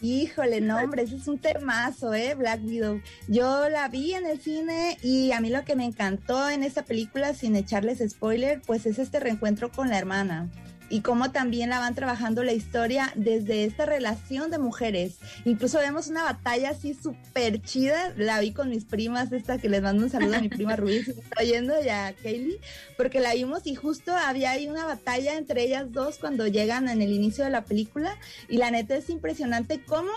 Híjole, 0.02 0.60
no, 0.60 0.78
hombre, 0.78 1.04
ese 1.04 1.16
es 1.16 1.28
un 1.28 1.40
temazo, 1.40 2.14
¿eh? 2.14 2.36
Black 2.36 2.64
Widow. 2.64 3.02
Yo 3.28 3.70
la 3.70 3.88
vi 3.88 4.14
en 4.14 4.26
el 4.26 4.40
cine 4.40 4.98
y 5.02 5.32
a 5.32 5.40
mí 5.40 5.50
lo 5.50 5.64
que 5.64 5.76
me 5.76 5.86
encantó 5.86 6.50
en 6.50 6.64
esta 6.64 6.84
película, 6.84 7.34
sin 7.34 7.56
echarles 7.56 8.04
spoiler, 8.08 8.62
pues 8.62 8.86
es 8.86 9.00
este 9.00 9.20
reencuentro 9.20 9.72
con 9.72 9.90
la 9.90 9.98
hermana 9.98 10.50
y 10.90 11.02
cómo 11.02 11.32
también 11.32 11.70
la 11.70 11.80
van 11.80 11.96
trabajando 11.96 12.44
la 12.44 12.54
historia 12.54 13.12
desde 13.16 13.66
esta 13.66 13.86
relación 13.86 14.52
de 14.52 14.58
mujeres. 14.58 15.18
Incluso 15.46 15.80
vemos 15.80 16.08
una 16.08 16.24
batalla 16.24 16.70
así 16.72 16.94
súper 16.94 17.62
chida, 17.62 18.14
la 18.18 18.40
vi 18.40 18.52
con 18.52 18.70
mis 18.70 18.86
primas, 18.86 19.32
esta 19.32 19.58
que 19.58 19.70
les 19.70 19.82
mando 19.82 20.04
un 20.04 20.10
saludo 20.10 20.36
a 20.36 20.42
mi 20.42 20.50
prima 20.50 20.76
Rubí, 20.76 21.04
se 21.04 21.12
está 21.12 21.44
yendo, 21.44 21.74
ya 21.82 22.14
Kaylee, 22.22 22.60
porque 22.98 23.20
la 23.20 23.34
vimos 23.34 23.66
y 23.66 23.76
justo 23.76 24.16
había 24.16 24.52
ahí 24.52 24.68
una 24.68 24.86
batalla 24.86 25.36
entre 25.36 25.64
ellas 25.64 25.92
dos 25.92 26.18
cuando 26.18 26.48
llegan 26.48 26.90
en 26.90 27.02
el 27.02 27.12
inicio 27.12 27.44
de 27.44 27.50
la 27.50 27.66
película 27.66 28.18
y 28.50 28.58
la 28.58 28.72
neta 28.72 28.96
es 28.96 29.10
impresionante 29.10 29.82
cómo 29.84 30.12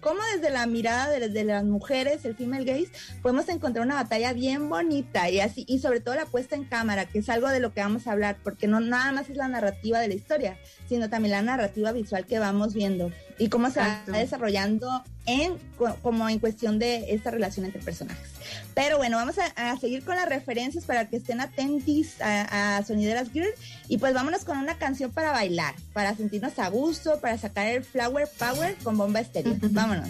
cómo 0.00 0.20
desde 0.34 0.50
la 0.50 0.66
mirada 0.66 1.08
de, 1.08 1.44
las 1.44 1.64
mujeres, 1.64 2.24
el 2.24 2.36
female 2.36 2.64
gaze, 2.64 2.90
podemos 3.22 3.48
encontrar 3.48 3.84
una 3.84 3.96
batalla 3.96 4.32
bien 4.32 4.68
bonita 4.68 5.30
y 5.30 5.40
así, 5.40 5.64
y 5.68 5.78
sobre 5.78 6.00
todo 6.00 6.14
la 6.14 6.26
puesta 6.26 6.56
en 6.56 6.64
cámara, 6.64 7.06
que 7.06 7.18
es 7.20 7.28
algo 7.28 7.48
de 7.48 7.60
lo 7.60 7.72
que 7.72 7.80
vamos 7.80 8.06
a 8.06 8.12
hablar, 8.12 8.38
porque 8.42 8.66
no 8.66 8.80
nada 8.80 9.12
más 9.12 9.30
es 9.30 9.36
la 9.36 9.48
narrativa 9.48 10.00
de 10.00 10.08
la 10.08 10.14
historia, 10.14 10.58
sino 10.88 11.08
también 11.08 11.32
la 11.32 11.42
narrativa 11.42 11.92
visual 11.92 12.26
que 12.26 12.38
vamos 12.38 12.74
viendo 12.74 13.10
y 13.38 13.48
cómo 13.48 13.70
se 13.70 13.80
va 13.80 14.02
desarrollando 14.06 15.02
en 15.26 15.54
como 16.02 16.28
en 16.28 16.38
cuestión 16.38 16.78
de 16.78 17.12
esta 17.12 17.30
relación 17.30 17.66
entre 17.66 17.80
personajes. 17.80 18.28
Pero 18.74 18.96
bueno, 18.96 19.16
vamos 19.16 19.36
a, 19.56 19.76
seguir 19.78 20.04
con 20.04 20.16
las 20.16 20.28
referencias 20.28 20.84
para 20.84 21.08
que 21.08 21.16
estén 21.16 21.40
atentos 21.40 22.20
a, 22.20 22.82
Sonideras 22.86 23.30
Girl 23.32 23.48
y 23.88 23.98
pues 23.98 24.14
vámonos 24.14 24.44
con 24.44 24.58
una 24.58 24.78
canción 24.78 25.10
para 25.10 25.32
bailar, 25.32 25.74
para 25.92 26.14
sentirnos 26.16 26.58
a 26.58 26.68
gusto, 26.68 27.20
para 27.20 27.38
sacar 27.38 27.66
el 27.66 27.84
Flower 27.84 28.28
Power 28.38 28.76
con 28.82 28.96
bomba 28.96 29.20
estéreo. 29.20 29.56
vámonos. 29.70 30.08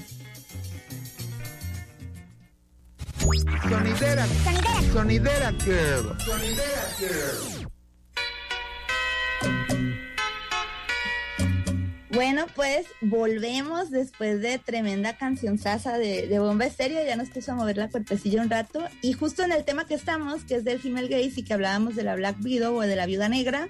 Sonidera, 3.69 4.27
sonidera, 4.27 4.93
sonidera 4.93 5.53
girl, 5.65 6.17
sonidera 6.25 6.89
girl. 6.99 7.68
Bueno, 12.19 12.47
pues 12.57 12.89
volvemos 13.01 13.93
después 13.93 14.41
de 14.41 14.59
tremenda 14.59 15.17
canción 15.17 15.57
sasa 15.57 15.99
de, 15.99 16.37
Bomba 16.41 16.67
Estéreo. 16.67 17.07
Ya 17.07 17.15
nos 17.15 17.29
puso 17.29 17.53
a 17.53 17.55
mover 17.55 17.77
la 17.77 17.91
cuerpecilla 17.91 18.43
un 18.43 18.51
rato. 18.51 18.85
Y 19.03 19.13
justo 19.13 19.45
en 19.45 19.53
el 19.53 19.65
tema 19.65 19.87
que 19.87 19.95
estamos, 19.95 20.43
que 20.43 20.57
es 20.57 20.65
del 20.65 20.81
female 20.81 21.07
gaze 21.07 21.35
y 21.39 21.45
que 21.45 21.55
hablábamos 21.55 21.95
de 21.95 22.03
la 22.03 22.17
Black 22.17 22.39
Widow 22.43 22.75
o 22.75 22.81
de 22.81 22.97
la 22.97 23.07
Viuda 23.07 23.29
Negra, 23.29 23.69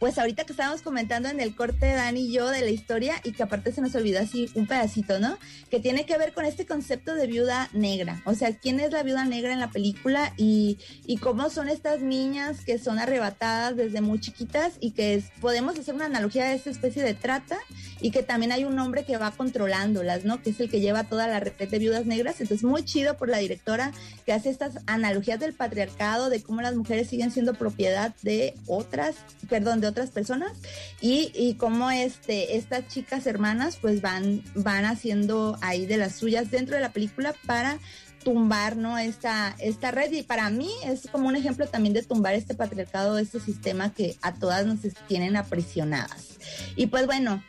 pues 0.00 0.18
ahorita 0.18 0.44
que 0.44 0.54
estábamos 0.54 0.80
comentando 0.80 1.28
en 1.28 1.40
el 1.40 1.54
corte 1.54 1.92
Dani 1.92 2.20
y 2.20 2.32
yo 2.32 2.48
de 2.48 2.62
la 2.62 2.70
historia 2.70 3.20
y 3.22 3.32
que 3.32 3.42
aparte 3.42 3.70
se 3.70 3.82
nos 3.82 3.94
olvidó 3.94 4.18
así 4.18 4.50
un 4.54 4.66
pedacito, 4.66 5.20
¿no? 5.20 5.38
Que 5.70 5.78
tiene 5.78 6.06
que 6.06 6.16
ver 6.16 6.32
con 6.32 6.46
este 6.46 6.64
concepto 6.64 7.14
de 7.14 7.26
viuda 7.26 7.68
negra. 7.74 8.22
O 8.24 8.32
sea, 8.32 8.56
¿quién 8.56 8.80
es 8.80 8.92
la 8.92 9.02
viuda 9.02 9.26
negra 9.26 9.52
en 9.52 9.60
la 9.60 9.70
película 9.70 10.32
y, 10.38 10.78
y 11.04 11.18
cómo 11.18 11.50
son 11.50 11.68
estas 11.68 12.00
niñas 12.00 12.64
que 12.64 12.78
son 12.78 12.98
arrebatadas 12.98 13.76
desde 13.76 14.00
muy 14.00 14.18
chiquitas 14.20 14.72
y 14.80 14.92
que 14.92 15.22
podemos 15.38 15.78
hacer 15.78 15.94
una 15.94 16.06
analogía 16.06 16.46
de 16.46 16.54
esta 16.54 16.70
especie 16.70 17.02
de 17.02 17.12
trata 17.12 17.58
y 18.00 18.10
que 18.10 18.22
también 18.22 18.52
hay 18.52 18.64
un 18.64 18.78
hombre 18.78 19.04
que 19.04 19.18
va 19.18 19.30
controlándolas, 19.32 20.24
¿no? 20.24 20.42
Que 20.42 20.50
es 20.50 20.60
el 20.60 20.70
que 20.70 20.80
lleva 20.80 21.04
toda 21.04 21.26
la 21.26 21.40
red 21.40 21.52
de 21.52 21.78
viudas 21.78 22.06
negras. 22.06 22.40
Entonces, 22.40 22.64
muy 22.64 22.86
chido 22.86 23.18
por 23.18 23.28
la 23.28 23.36
directora 23.36 23.92
que 24.24 24.32
hace 24.32 24.48
estas 24.48 24.78
analogías 24.86 25.38
del 25.38 25.52
patriarcado, 25.52 26.30
de 26.30 26.42
cómo 26.42 26.62
las 26.62 26.74
mujeres 26.74 27.08
siguen 27.08 27.30
siendo 27.30 27.52
propiedad 27.52 28.14
de 28.22 28.54
otras, 28.66 29.16
perdón, 29.50 29.82
de 29.82 29.89
otras 29.90 30.10
personas 30.10 30.52
y, 31.00 31.32
y 31.34 31.54
cómo 31.54 31.90
este, 31.90 32.56
estas 32.56 32.88
chicas 32.88 33.26
hermanas 33.26 33.76
pues 33.80 34.00
van, 34.00 34.42
van 34.54 34.84
haciendo 34.84 35.58
ahí 35.60 35.86
de 35.86 35.96
las 35.96 36.14
suyas 36.16 36.50
dentro 36.50 36.76
de 36.76 36.82
la 36.82 36.92
película 36.92 37.34
para 37.46 37.78
tumbar 38.22 38.76
¿no? 38.76 38.98
esta, 38.98 39.54
esta 39.58 39.90
red 39.90 40.12
y 40.12 40.22
para 40.22 40.50
mí 40.50 40.70
es 40.84 41.08
como 41.10 41.28
un 41.28 41.36
ejemplo 41.36 41.66
también 41.66 41.94
de 41.94 42.02
tumbar 42.02 42.34
este 42.34 42.54
patriarcado, 42.54 43.18
este 43.18 43.40
sistema 43.40 43.92
que 43.92 44.16
a 44.22 44.34
todas 44.34 44.66
nos 44.66 44.80
tienen 45.08 45.36
aprisionadas. 45.36 46.38
Y 46.76 46.86
pues 46.86 47.06
bueno, 47.06 47.42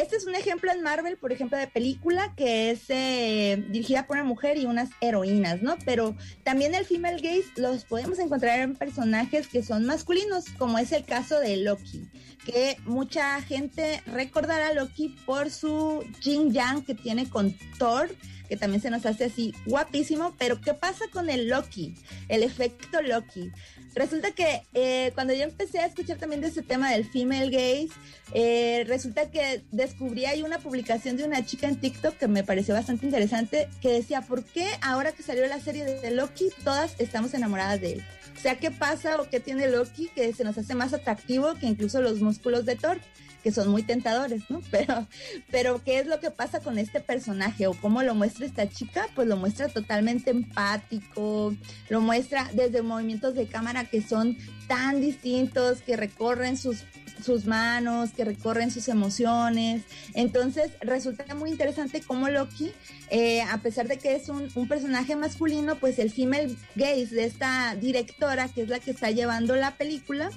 este 0.00 0.16
es 0.16 0.26
un 0.26 0.34
ejemplo 0.34 0.70
en 0.70 0.82
Marvel, 0.82 1.16
por 1.16 1.32
ejemplo, 1.32 1.58
de 1.58 1.66
película 1.66 2.32
que 2.36 2.70
es 2.70 2.84
eh, 2.88 3.64
dirigida 3.68 4.06
por 4.06 4.16
una 4.16 4.24
mujer 4.24 4.58
y 4.58 4.66
unas 4.66 4.90
heroínas, 5.00 5.62
¿no? 5.62 5.76
Pero 5.84 6.16
también 6.44 6.74
el 6.74 6.84
female 6.84 7.20
gaze 7.20 7.50
los 7.56 7.84
podemos 7.84 8.18
encontrar 8.18 8.60
en 8.60 8.74
personajes 8.74 9.48
que 9.48 9.62
son 9.62 9.84
masculinos, 9.86 10.46
como 10.58 10.78
es 10.78 10.92
el 10.92 11.04
caso 11.04 11.40
de 11.40 11.56
Loki, 11.58 12.08
que 12.44 12.76
mucha 12.84 13.40
gente 13.42 14.02
recordará 14.06 14.68
a 14.68 14.74
Loki 14.74 15.16
por 15.24 15.50
su 15.50 16.04
Jin 16.20 16.52
Yang 16.52 16.84
que 16.84 16.94
tiene 16.94 17.28
con 17.28 17.56
Thor, 17.78 18.08
que 18.48 18.56
también 18.56 18.80
se 18.80 18.90
nos 18.90 19.06
hace 19.06 19.24
así 19.24 19.52
guapísimo, 19.66 20.34
pero 20.38 20.60
¿qué 20.60 20.74
pasa 20.74 21.04
con 21.12 21.30
el 21.30 21.48
Loki? 21.48 21.94
El 22.28 22.42
efecto 22.42 23.02
Loki. 23.02 23.50
Resulta 23.96 24.32
que 24.32 24.60
eh, 24.74 25.10
cuando 25.14 25.32
yo 25.32 25.42
empecé 25.42 25.78
a 25.78 25.86
escuchar 25.86 26.18
también 26.18 26.42
de 26.42 26.48
ese 26.48 26.62
tema 26.62 26.90
del 26.92 27.06
female 27.06 27.50
gaze, 27.50 27.88
eh, 28.34 28.84
resulta 28.86 29.30
que 29.30 29.64
descubrí 29.72 30.26
ahí 30.26 30.42
una 30.42 30.58
publicación 30.58 31.16
de 31.16 31.24
una 31.24 31.46
chica 31.46 31.66
en 31.66 31.80
TikTok 31.80 32.14
que 32.18 32.28
me 32.28 32.44
pareció 32.44 32.74
bastante 32.74 33.06
interesante, 33.06 33.70
que 33.80 33.92
decía, 33.92 34.20
¿por 34.20 34.44
qué 34.44 34.68
ahora 34.82 35.12
que 35.12 35.22
salió 35.22 35.46
la 35.46 35.60
serie 35.60 35.86
de 35.86 36.10
Loki, 36.10 36.50
todas 36.62 36.94
estamos 36.98 37.32
enamoradas 37.32 37.80
de 37.80 37.92
él? 37.94 38.04
O 38.36 38.38
sea, 38.38 38.58
¿qué 38.58 38.70
pasa 38.70 39.20
o 39.20 39.28
qué 39.28 39.40
tiene 39.40 39.68
Loki 39.68 40.10
que 40.14 40.32
se 40.32 40.44
nos 40.44 40.58
hace 40.58 40.74
más 40.74 40.92
atractivo 40.92 41.54
que 41.54 41.66
incluso 41.66 42.00
los 42.00 42.20
músculos 42.20 42.64
de 42.66 42.76
Thor? 42.76 43.00
que 43.46 43.52
son 43.52 43.68
muy 43.68 43.84
tentadores, 43.84 44.42
¿no? 44.50 44.60
Pero, 44.72 45.06
pero 45.52 45.80
¿qué 45.84 46.00
es 46.00 46.08
lo 46.08 46.18
que 46.18 46.32
pasa 46.32 46.58
con 46.58 46.78
este 46.78 46.98
personaje 46.98 47.68
o 47.68 47.74
cómo 47.74 48.02
lo 48.02 48.12
muestra 48.12 48.44
esta 48.44 48.68
chica? 48.68 49.06
Pues 49.14 49.28
lo 49.28 49.36
muestra 49.36 49.68
totalmente 49.68 50.30
empático, 50.30 51.54
lo 51.88 52.00
muestra 52.00 52.50
desde 52.54 52.82
movimientos 52.82 53.36
de 53.36 53.46
cámara 53.46 53.84
que 53.84 54.02
son 54.02 54.36
tan 54.66 55.00
distintos, 55.00 55.80
que 55.80 55.96
recorren 55.96 56.56
sus 56.56 56.82
sus 57.22 57.46
manos, 57.46 58.10
que 58.10 58.24
recorren 58.24 58.70
sus 58.70 58.88
emociones. 58.88 59.82
Entonces 60.14 60.70
resulta 60.80 61.34
muy 61.34 61.50
interesante 61.50 62.00
cómo 62.00 62.28
Loki, 62.28 62.72
eh, 63.10 63.42
a 63.42 63.58
pesar 63.58 63.88
de 63.88 63.98
que 63.98 64.14
es 64.14 64.28
un, 64.28 64.48
un, 64.54 64.68
personaje 64.68 65.16
masculino, 65.16 65.76
pues 65.76 65.98
el 65.98 66.10
female 66.10 66.56
gaze 66.74 67.14
de 67.14 67.24
esta 67.24 67.74
directora, 67.76 68.48
que 68.48 68.62
es 68.62 68.68
la 68.68 68.80
que 68.80 68.90
está 68.90 69.10
llevando 69.10 69.56
la 69.56 69.76
película, 69.76 70.30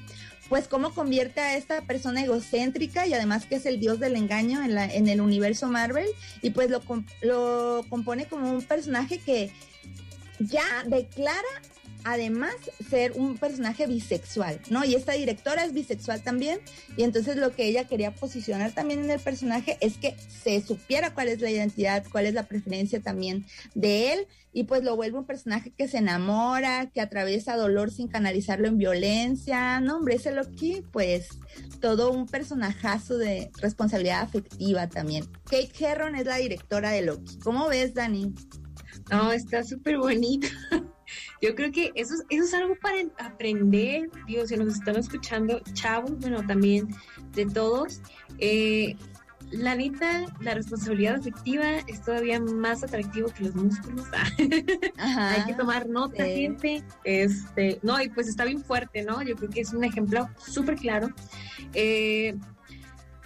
pues 0.50 0.68
cómo 0.68 0.94
convierte 0.94 1.40
a 1.40 1.56
esta 1.56 1.82
persona 1.82 2.24
egocéntrica 2.24 3.06
y 3.06 3.14
además 3.14 3.46
que 3.46 3.56
es 3.56 3.66
el 3.68 3.80
dios 3.80 4.00
del 4.00 4.16
engaño 4.16 4.64
en, 4.64 4.74
la, 4.74 4.86
en 4.86 5.08
el 5.08 5.22
universo 5.22 5.68
Marvel 5.68 6.08
y 6.42 6.50
pues 6.50 6.72
lo, 6.72 6.82
lo 7.22 7.86
compone 7.88 8.26
como 8.26 8.52
un 8.52 8.64
personaje 8.64 9.20
que 9.20 9.52
ya 10.40 10.84
declara 10.88 11.44
además 12.04 12.56
ser 12.90 13.14
un 13.14 13.38
personaje 13.38 13.88
bisexual, 13.88 14.60
¿no? 14.70 14.86
Y 14.86 14.96
esta 14.96 15.14
directora 15.14 15.66
es 15.66 15.74
bisexual 15.74 16.22
también, 16.22 16.60
y 16.98 17.04
entonces 17.04 17.36
lo 17.36 17.56
que 17.56 17.66
ella 17.66 17.86
quería 17.86 18.12
posicionar 18.12 18.72
también 18.72 19.04
en 19.04 19.12
el 19.12 19.20
personaje 19.20 19.78
es 19.82 19.98
que 19.98 20.16
se 20.44 20.62
supiera 20.62 21.14
cuál 21.14 21.28
es 21.28 21.42
la 21.42 21.52
identidad, 21.52 22.06
cuál 22.12 22.26
es 22.26 22.34
la 22.34 22.44
preferencia 22.44 23.00
también 23.00 23.46
de 23.76 24.14
él, 24.14 24.28
y 24.52 24.64
pues 24.64 24.84
lo 24.84 24.96
vuelve 24.96 25.20
un 25.20 25.26
personaje 25.26 25.72
que 25.72 25.88
se 25.88 26.00
enamora, 26.00 26.90
que 26.92 27.02
atraviesa 27.02 27.56
dolor 27.56 27.92
sin 27.92 28.08
canalizarlo 28.08 28.68
en 28.68 28.78
violencia, 28.78 29.80
no, 29.80 29.98
hombre, 29.98 30.16
ese 30.16 30.32
Loki, 30.32 30.84
pues 30.92 31.30
todo 31.80 32.12
un 32.12 32.26
personajazo 32.26 33.18
de 33.18 33.52
responsabilidad 33.62 34.22
afectiva 34.22 34.88
también. 34.88 35.26
Kate 35.44 35.72
Herron 35.80 36.16
es 36.16 36.26
la 36.26 36.38
directora 36.38 36.90
de 36.92 37.04
Loki. 37.04 37.38
¿Cómo 37.40 37.68
ves, 37.68 37.94
Dani? 37.94 38.34
No, 39.12 39.32
está 39.32 39.64
súper 39.64 39.98
bonito. 39.98 40.48
Yo 41.42 41.56
creo 41.56 41.72
que 41.72 41.92
eso, 41.96 42.16
eso 42.30 42.44
es 42.44 42.54
algo 42.54 42.76
para 42.82 43.02
aprender, 43.18 44.10
digo, 44.28 44.46
si 44.46 44.58
nos 44.58 44.76
están 44.76 44.98
escuchando, 44.98 45.62
chavos, 45.74 46.18
bueno, 46.20 46.46
también 46.46 46.90
de 47.34 47.46
todos. 47.46 48.02
Eh, 48.40 48.96
la 49.52 49.76
neta, 49.76 50.26
la 50.42 50.54
responsabilidad 50.54 51.16
afectiva 51.16 51.78
es 51.88 52.04
todavía 52.04 52.40
más 52.40 52.84
atractivo 52.84 53.30
que 53.30 53.46
los 53.46 53.56
músculos. 53.56 54.06
Hay 54.98 55.46
que 55.46 55.54
tomar 55.54 55.90
nota, 55.90 56.24
gente. 56.26 56.84
Este, 57.04 57.80
no, 57.82 58.00
y 58.02 58.10
pues 58.10 58.28
está 58.28 58.46
bien 58.46 58.64
fuerte, 58.64 59.04
¿no? 59.04 59.24
Yo 59.24 59.36
creo 59.36 59.50
que 59.50 59.62
es 59.62 59.74
un 59.74 59.84
ejemplo 59.84 60.30
súper 60.38 60.76
claro. 60.76 61.10
Eh, 61.74 62.38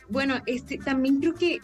bueno, 0.08 0.36
este, 0.46 0.78
también 0.78 1.20
creo 1.20 1.34
que 1.34 1.60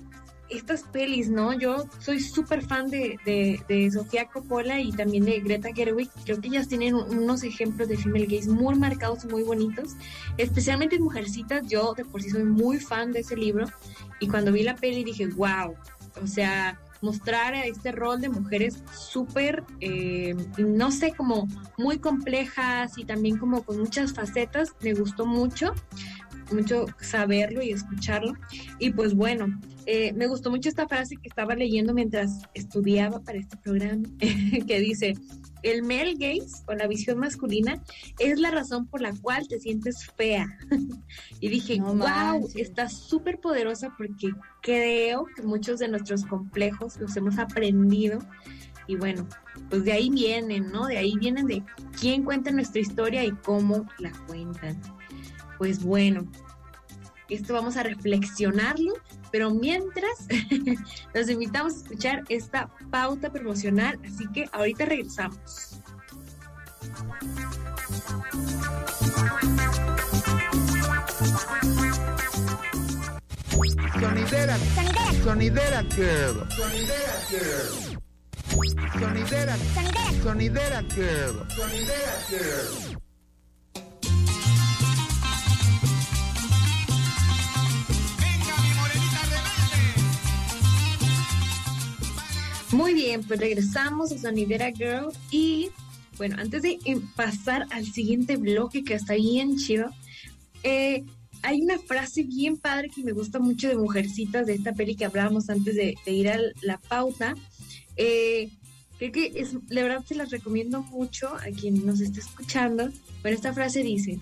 estas 0.49 0.83
pelis, 0.83 1.29
¿no? 1.29 1.53
Yo 1.53 1.85
soy 1.99 2.19
súper 2.19 2.63
fan 2.63 2.89
de, 2.89 3.19
de, 3.67 3.91
Sofía 3.91 4.25
Coppola 4.25 4.79
y 4.79 4.91
también 4.91 5.25
de 5.25 5.39
Greta 5.39 5.69
Gerwig. 5.73 6.09
Creo 6.25 6.39
que 6.41 6.47
ellas 6.47 6.67
tienen 6.67 6.95
unos 6.95 7.43
ejemplos 7.43 7.87
de 7.87 7.97
female 7.97 8.25
gays 8.25 8.47
muy 8.47 8.75
marcados 8.75 9.25
muy 9.25 9.43
bonitos, 9.43 9.95
especialmente 10.37 10.95
en 10.95 11.03
Mujercitas. 11.03 11.67
Yo 11.67 11.93
de 11.93 12.05
por 12.05 12.21
sí 12.21 12.29
soy 12.29 12.43
muy 12.43 12.79
fan 12.79 13.11
de 13.11 13.19
ese 13.19 13.35
libro 13.35 13.67
y 14.19 14.27
cuando 14.27 14.51
vi 14.51 14.63
la 14.63 14.75
peli 14.75 15.03
dije, 15.03 15.27
wow, 15.27 15.75
o 16.21 16.27
sea, 16.27 16.79
mostrar 17.01 17.55
este 17.55 17.91
rol 17.91 18.21
de 18.21 18.29
mujeres 18.29 18.83
súper, 18.93 19.63
eh, 19.79 20.35
no 20.57 20.91
sé, 20.91 21.13
como 21.15 21.47
muy 21.77 21.99
complejas 21.99 22.97
y 22.97 23.05
también 23.05 23.37
como 23.37 23.63
con 23.63 23.79
muchas 23.79 24.13
facetas, 24.13 24.73
me 24.81 24.93
gustó 24.93 25.25
mucho 25.25 25.73
mucho 26.51 26.85
saberlo 26.99 27.61
y 27.61 27.71
escucharlo. 27.71 28.33
Y 28.79 28.91
pues 28.91 29.13
bueno, 29.13 29.59
eh, 29.85 30.13
me 30.13 30.27
gustó 30.27 30.51
mucho 30.51 30.69
esta 30.69 30.87
frase 30.87 31.15
que 31.17 31.29
estaba 31.29 31.55
leyendo 31.55 31.93
mientras 31.93 32.41
estudiaba 32.53 33.21
para 33.21 33.39
este 33.39 33.57
programa, 33.57 34.03
que 34.67 34.79
dice, 34.79 35.15
el 35.63 35.81
male 35.83 36.13
gaze 36.13 36.63
o 36.67 36.73
la 36.73 36.87
visión 36.87 37.19
masculina 37.19 37.81
es 38.19 38.39
la 38.39 38.51
razón 38.51 38.87
por 38.87 39.01
la 39.01 39.13
cual 39.21 39.47
te 39.47 39.59
sientes 39.59 40.05
fea. 40.15 40.47
y 41.39 41.49
dije, 41.49 41.79
wow, 41.81 42.49
está 42.55 42.89
súper 42.89 43.39
poderosa 43.39 43.93
porque 43.97 44.29
creo 44.61 45.25
que 45.35 45.41
muchos 45.41 45.79
de 45.79 45.87
nuestros 45.87 46.25
complejos 46.25 46.97
los 46.97 47.15
hemos 47.17 47.37
aprendido. 47.37 48.19
Y 48.87 48.95
bueno, 48.95 49.27
pues 49.69 49.83
de 49.83 49.91
ahí 49.91 50.09
vienen, 50.09 50.71
¿no? 50.71 50.87
De 50.87 50.97
ahí 50.97 51.15
vienen 51.17 51.45
de 51.45 51.63
quién 51.99 52.23
cuenta 52.23 52.51
nuestra 52.51 52.81
historia 52.81 53.23
y 53.23 53.31
cómo 53.31 53.87
la 53.99 54.11
cuentan. 54.27 54.79
Pues 55.59 55.83
bueno, 55.83 56.25
esto 57.29 57.53
vamos 57.53 57.77
a 57.77 57.83
reflexionarlo 57.83 58.93
pero 59.31 59.51
mientras, 59.51 60.27
los 61.13 61.29
invitamos 61.29 61.73
a 61.73 61.77
escuchar 61.77 62.23
esta 62.29 62.69
pauta 62.89 63.31
promocional, 63.31 63.99
así 64.05 64.27
que 64.33 64.45
ahorita 64.51 64.85
regresamos. 64.85 65.81
Sonidera, 73.99 74.57
sonidera 75.23 75.83
girl, 75.83 76.47
sonidera 76.55 77.13
girl, 77.29 77.99
sonidera, 78.99 79.57
sonidera 80.23 80.81
girl, 80.83 81.47
sonidera 81.55 82.13
girl. 82.29 82.98
Muy 92.89 93.03
bien, 93.03 93.23
pues 93.23 93.39
regresamos 93.39 94.11
a 94.11 94.17
Sonidera 94.17 94.71
Girl 94.71 95.11
y 95.29 95.69
bueno, 96.17 96.37
antes 96.39 96.63
de 96.63 96.79
pasar 97.15 97.67
al 97.69 97.85
siguiente 97.85 98.35
bloque 98.35 98.83
que 98.83 98.95
está 98.95 99.13
bien 99.13 99.57
chido, 99.57 99.91
eh, 100.63 101.03
hay 101.43 101.61
una 101.61 101.77
frase 101.77 102.23
bien 102.23 102.57
padre 102.57 102.89
que 102.89 103.03
me 103.03 103.11
gusta 103.11 103.37
mucho 103.37 103.67
de 103.67 103.77
Mujercitas 103.77 104.47
de 104.47 104.55
esta 104.55 104.73
peli 104.73 104.95
que 104.95 105.05
hablábamos 105.05 105.51
antes 105.51 105.75
de, 105.75 105.97
ir 106.07 106.29
a 106.31 106.39
la 106.63 106.79
pauta. 106.79 107.35
Eh, 107.95 108.49
creo 108.97 109.11
que 109.11 109.33
es, 109.35 109.53
la 109.69 109.83
verdad 109.83 110.03
se 110.03 110.15
las 110.15 110.31
recomiendo 110.31 110.81
mucho 110.81 111.27
a 111.35 111.51
quien 111.55 111.85
nos 111.85 112.01
esté 112.01 112.21
escuchando. 112.21 112.89
Bueno, 113.21 113.35
esta 113.37 113.53
frase 113.53 113.83
dice, 113.83 114.17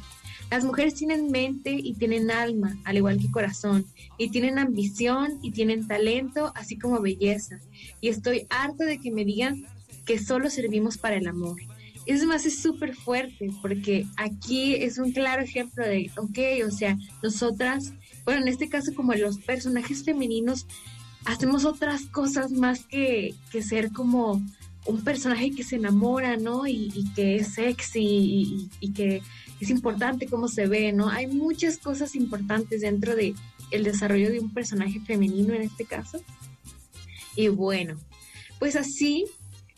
las 0.50 0.64
mujeres 0.64 0.96
tienen 0.96 1.30
mente 1.30 1.72
y 1.72 1.94
tienen 1.94 2.32
alma, 2.32 2.78
al 2.86 2.98
igual 2.98 3.20
que 3.20 3.30
corazón, 3.30 3.86
y 4.18 4.30
tienen 4.30 4.60
ambición 4.60 5.40
y 5.42 5.52
tienen 5.52 5.88
talento, 5.88 6.52
así 6.56 6.78
como 6.78 7.02
belleza. 7.02 7.60
Y 8.02 8.10
estoy 8.10 8.48
harta 8.50 8.86
de 8.86 9.00
que 9.00 9.12
me 9.12 9.26
digan 9.26 9.66
que 10.06 10.20
solo 10.20 10.50
servimos 10.50 10.98
para 10.98 11.18
el 11.18 11.28
amor. 11.28 11.58
Eso 12.06 12.26
me 12.26 12.36
hace 12.36 12.50
súper 12.50 12.96
fuerte, 12.96 13.50
porque 13.62 14.08
aquí 14.16 14.76
es 14.76 14.98
un 14.98 15.12
claro 15.12 15.44
ejemplo 15.44 15.86
de, 15.86 16.10
ok, 16.16 16.66
o 16.66 16.72
sea, 16.72 16.98
nosotras, 17.22 17.94
bueno, 18.24 18.42
en 18.44 18.48
este 18.48 18.70
caso 18.70 18.94
como 18.96 19.14
los 19.14 19.40
personajes 19.40 20.06
femeninos, 20.06 20.66
hacemos 21.26 21.66
otras 21.66 22.04
cosas 22.06 22.52
más 22.52 22.86
que, 22.86 23.36
que 23.52 23.62
ser 23.62 23.92
como 23.92 24.42
un 24.88 25.04
personaje 25.04 25.52
que 25.52 25.64
se 25.64 25.76
enamora, 25.76 26.38
¿no? 26.38 26.66
Y, 26.66 27.06
que 27.16 27.36
es 27.36 27.54
sexy 27.54 28.70
y, 28.80 28.92
que 28.94 29.22
es 29.60 29.70
importante 29.70 30.28
cómo 30.28 30.48
se 30.48 30.68
ve, 30.68 30.92
¿no? 30.92 31.10
Hay 31.10 31.28
muchas 31.28 31.78
cosas 31.78 32.16
importantes 32.16 32.82
dentro 32.82 33.16
de 33.16 33.34
el 33.72 33.84
desarrollo 33.84 34.32
de 34.32 34.40
un 34.40 34.54
personaje 34.54 35.00
femenino 35.02 35.54
en 35.54 35.64
este 35.64 35.86
caso. 35.86 36.22
Y 37.36 37.48
bueno, 37.50 37.98
pues 38.60 38.76
así 38.76 39.26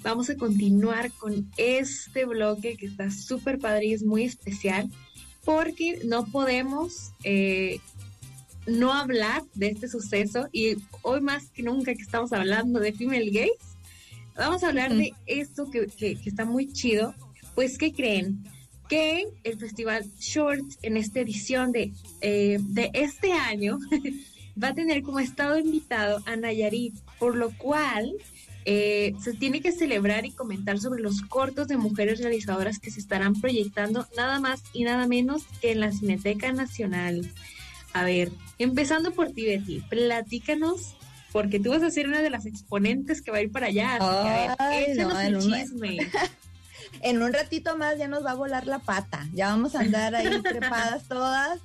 vamos 0.01 0.29
a 0.29 0.35
continuar 0.35 1.11
con 1.11 1.49
este 1.57 2.25
bloque 2.25 2.77
que 2.77 2.85
está 2.85 3.11
súper 3.11 3.59
padre 3.59 3.87
y 3.87 3.93
es 3.93 4.03
muy 4.03 4.23
especial 4.23 4.89
porque 5.43 6.01
no 6.05 6.25
podemos 6.25 7.11
eh, 7.23 7.79
no 8.67 8.93
hablar 8.93 9.43
de 9.55 9.67
este 9.67 9.87
suceso 9.87 10.47
y 10.51 10.75
hoy 11.01 11.21
más 11.21 11.49
que 11.49 11.63
nunca 11.63 11.93
que 11.95 12.01
estamos 12.01 12.31
hablando 12.33 12.79
de 12.79 12.93
female 12.93 13.29
gays, 13.31 13.51
vamos 14.35 14.63
a 14.63 14.67
hablar 14.67 14.93
de 14.93 15.13
esto 15.25 15.69
que, 15.69 15.87
que, 15.87 16.17
está 16.25 16.45
muy 16.45 16.71
chido. 16.71 17.13
Pues, 17.55 17.77
¿qué 17.77 17.91
creen? 17.91 18.43
Que 18.89 19.27
el 19.43 19.57
Festival 19.57 20.05
Shorts 20.19 20.79
en 20.81 20.97
esta 20.97 21.19
edición 21.19 21.71
de, 21.71 21.91
eh, 22.21 22.57
de 22.59 22.89
este 22.93 23.31
año 23.31 23.79
va 24.61 24.69
a 24.69 24.73
tener 24.73 25.03
como 25.03 25.19
estado 25.19 25.57
invitado 25.57 26.21
a 26.25 26.35
Nayarit, 26.35 26.95
por 27.19 27.35
lo 27.35 27.55
cual 27.57 28.13
eh, 28.65 29.13
se 29.21 29.33
tiene 29.33 29.61
que 29.61 29.71
celebrar 29.71 30.25
y 30.25 30.31
comentar 30.31 30.79
sobre 30.79 31.01
los 31.01 31.21
cortos 31.21 31.67
de 31.67 31.77
mujeres 31.77 32.19
realizadoras 32.19 32.79
que 32.79 32.91
se 32.91 32.99
estarán 32.99 33.39
proyectando 33.39 34.07
nada 34.17 34.39
más 34.39 34.61
y 34.73 34.83
nada 34.83 35.07
menos 35.07 35.43
que 35.61 35.71
en 35.71 35.79
la 35.79 35.91
Cineteca 35.91 36.51
Nacional. 36.51 37.31
A 37.93 38.03
ver, 38.03 38.31
empezando 38.57 39.11
por 39.11 39.31
ti, 39.31 39.45
Betty, 39.45 39.81
platícanos 39.89 40.95
porque 41.31 41.59
tú 41.59 41.69
vas 41.71 41.83
a 41.83 41.91
ser 41.91 42.07
una 42.07 42.21
de 42.21 42.29
las 42.29 42.45
exponentes 42.45 43.21
que 43.21 43.31
va 43.31 43.37
a 43.37 43.41
ir 43.41 43.51
para 43.51 43.67
allá. 43.67 43.97
Así 43.99 44.93
que, 44.93 45.01
a 45.01 45.17
ver, 45.17 45.39
chisme. 45.39 45.97
en 47.01 47.21
un 47.21 47.33
ratito 47.33 47.77
más 47.77 47.97
ya 47.97 48.07
nos 48.07 48.25
va 48.25 48.31
a 48.31 48.35
volar 48.35 48.67
la 48.67 48.79
pata. 48.79 49.27
Ya 49.33 49.47
vamos 49.47 49.75
a 49.75 49.81
andar 49.81 50.15
ahí 50.15 50.41
trepadas 50.43 51.03
todas 51.03 51.59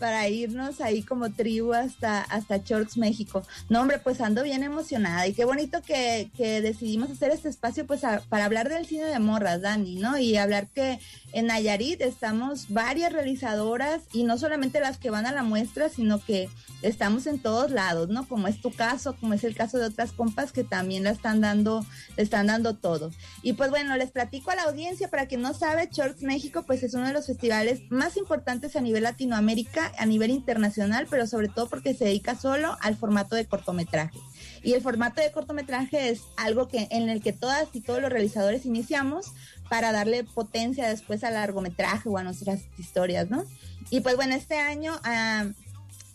para 0.00 0.26
irnos 0.28 0.80
ahí 0.80 1.02
como 1.02 1.30
tribu 1.30 1.74
hasta, 1.74 2.22
hasta 2.22 2.56
Shorts, 2.56 2.96
México. 2.96 3.46
No, 3.68 3.82
hombre, 3.82 3.98
pues 3.98 4.20
ando 4.20 4.42
bien 4.42 4.62
emocionada 4.62 5.26
y 5.26 5.34
qué 5.34 5.44
bonito 5.44 5.82
que, 5.82 6.30
que 6.36 6.62
decidimos 6.62 7.10
hacer 7.10 7.30
este 7.30 7.50
espacio 7.50 7.86
pues 7.86 8.00
para 8.28 8.46
hablar 8.46 8.70
del 8.70 8.86
cine 8.86 9.04
de 9.04 9.18
morras, 9.18 9.60
Dani, 9.60 9.96
¿no? 9.96 10.16
Y 10.18 10.36
hablar 10.38 10.68
que 10.68 10.98
en 11.32 11.46
Nayarit 11.46 12.00
estamos 12.00 12.66
varias 12.68 13.12
realizadoras 13.12 14.02
y 14.12 14.24
no 14.24 14.38
solamente 14.38 14.80
las 14.80 14.98
que 14.98 15.10
van 15.10 15.26
a 15.26 15.32
la 15.32 15.42
muestra, 15.42 15.88
sino 15.88 16.22
que 16.24 16.48
estamos 16.82 17.26
en 17.26 17.38
todos 17.38 17.70
lados, 17.70 18.08
¿no? 18.08 18.26
Como 18.26 18.48
es 18.48 18.60
tu 18.60 18.72
caso, 18.72 19.16
como 19.16 19.34
es 19.34 19.44
el 19.44 19.54
caso 19.54 19.78
de 19.78 19.86
otras 19.86 20.12
compas 20.12 20.52
que 20.52 20.64
también 20.64 21.04
la 21.04 21.10
están 21.10 21.40
dando, 21.40 21.84
le 22.16 22.22
están 22.22 22.46
dando 22.46 22.76
todo. 22.76 23.10
Y 23.42 23.52
pues 23.54 23.70
bueno, 23.70 23.96
les 23.96 24.10
platico 24.10 24.50
a 24.50 24.56
la 24.56 24.64
audiencia, 24.64 25.08
para 25.08 25.26
quien 25.26 25.42
no 25.42 25.54
sabe, 25.54 25.88
Shorts 25.92 26.22
México 26.22 26.64
pues 26.66 26.82
es 26.82 26.94
uno 26.94 27.06
de 27.06 27.12
los 27.12 27.26
festivales 27.26 27.82
más 27.90 28.16
importantes 28.16 28.76
a 28.76 28.80
nivel 28.80 29.02
Latinoamérica 29.02 29.92
a 29.98 30.06
nivel 30.06 30.30
internacional, 30.30 31.06
pero 31.10 31.26
sobre 31.26 31.48
todo 31.48 31.68
porque 31.68 31.94
se 31.94 32.04
dedica 32.04 32.34
solo 32.34 32.76
al 32.80 32.96
formato 32.96 33.36
de 33.36 33.46
cortometraje. 33.46 34.18
Y 34.62 34.74
el 34.74 34.82
formato 34.82 35.20
de 35.20 35.32
cortometraje 35.32 36.10
es 36.10 36.22
algo 36.36 36.68
que 36.68 36.88
en 36.90 37.08
el 37.08 37.22
que 37.22 37.32
todas 37.32 37.68
y 37.72 37.80
todos 37.80 38.00
los 38.00 38.10
realizadores 38.10 38.66
iniciamos 38.66 39.32
para 39.68 39.92
darle 39.92 40.24
potencia 40.24 40.88
después 40.88 41.24
al 41.24 41.34
largometraje 41.34 42.08
o 42.08 42.18
a 42.18 42.22
nuestras 42.22 42.62
historias, 42.78 43.30
¿no? 43.30 43.44
Y 43.90 44.00
pues 44.00 44.16
bueno, 44.16 44.34
este 44.34 44.58
año 44.58 44.98
ah, 45.04 45.46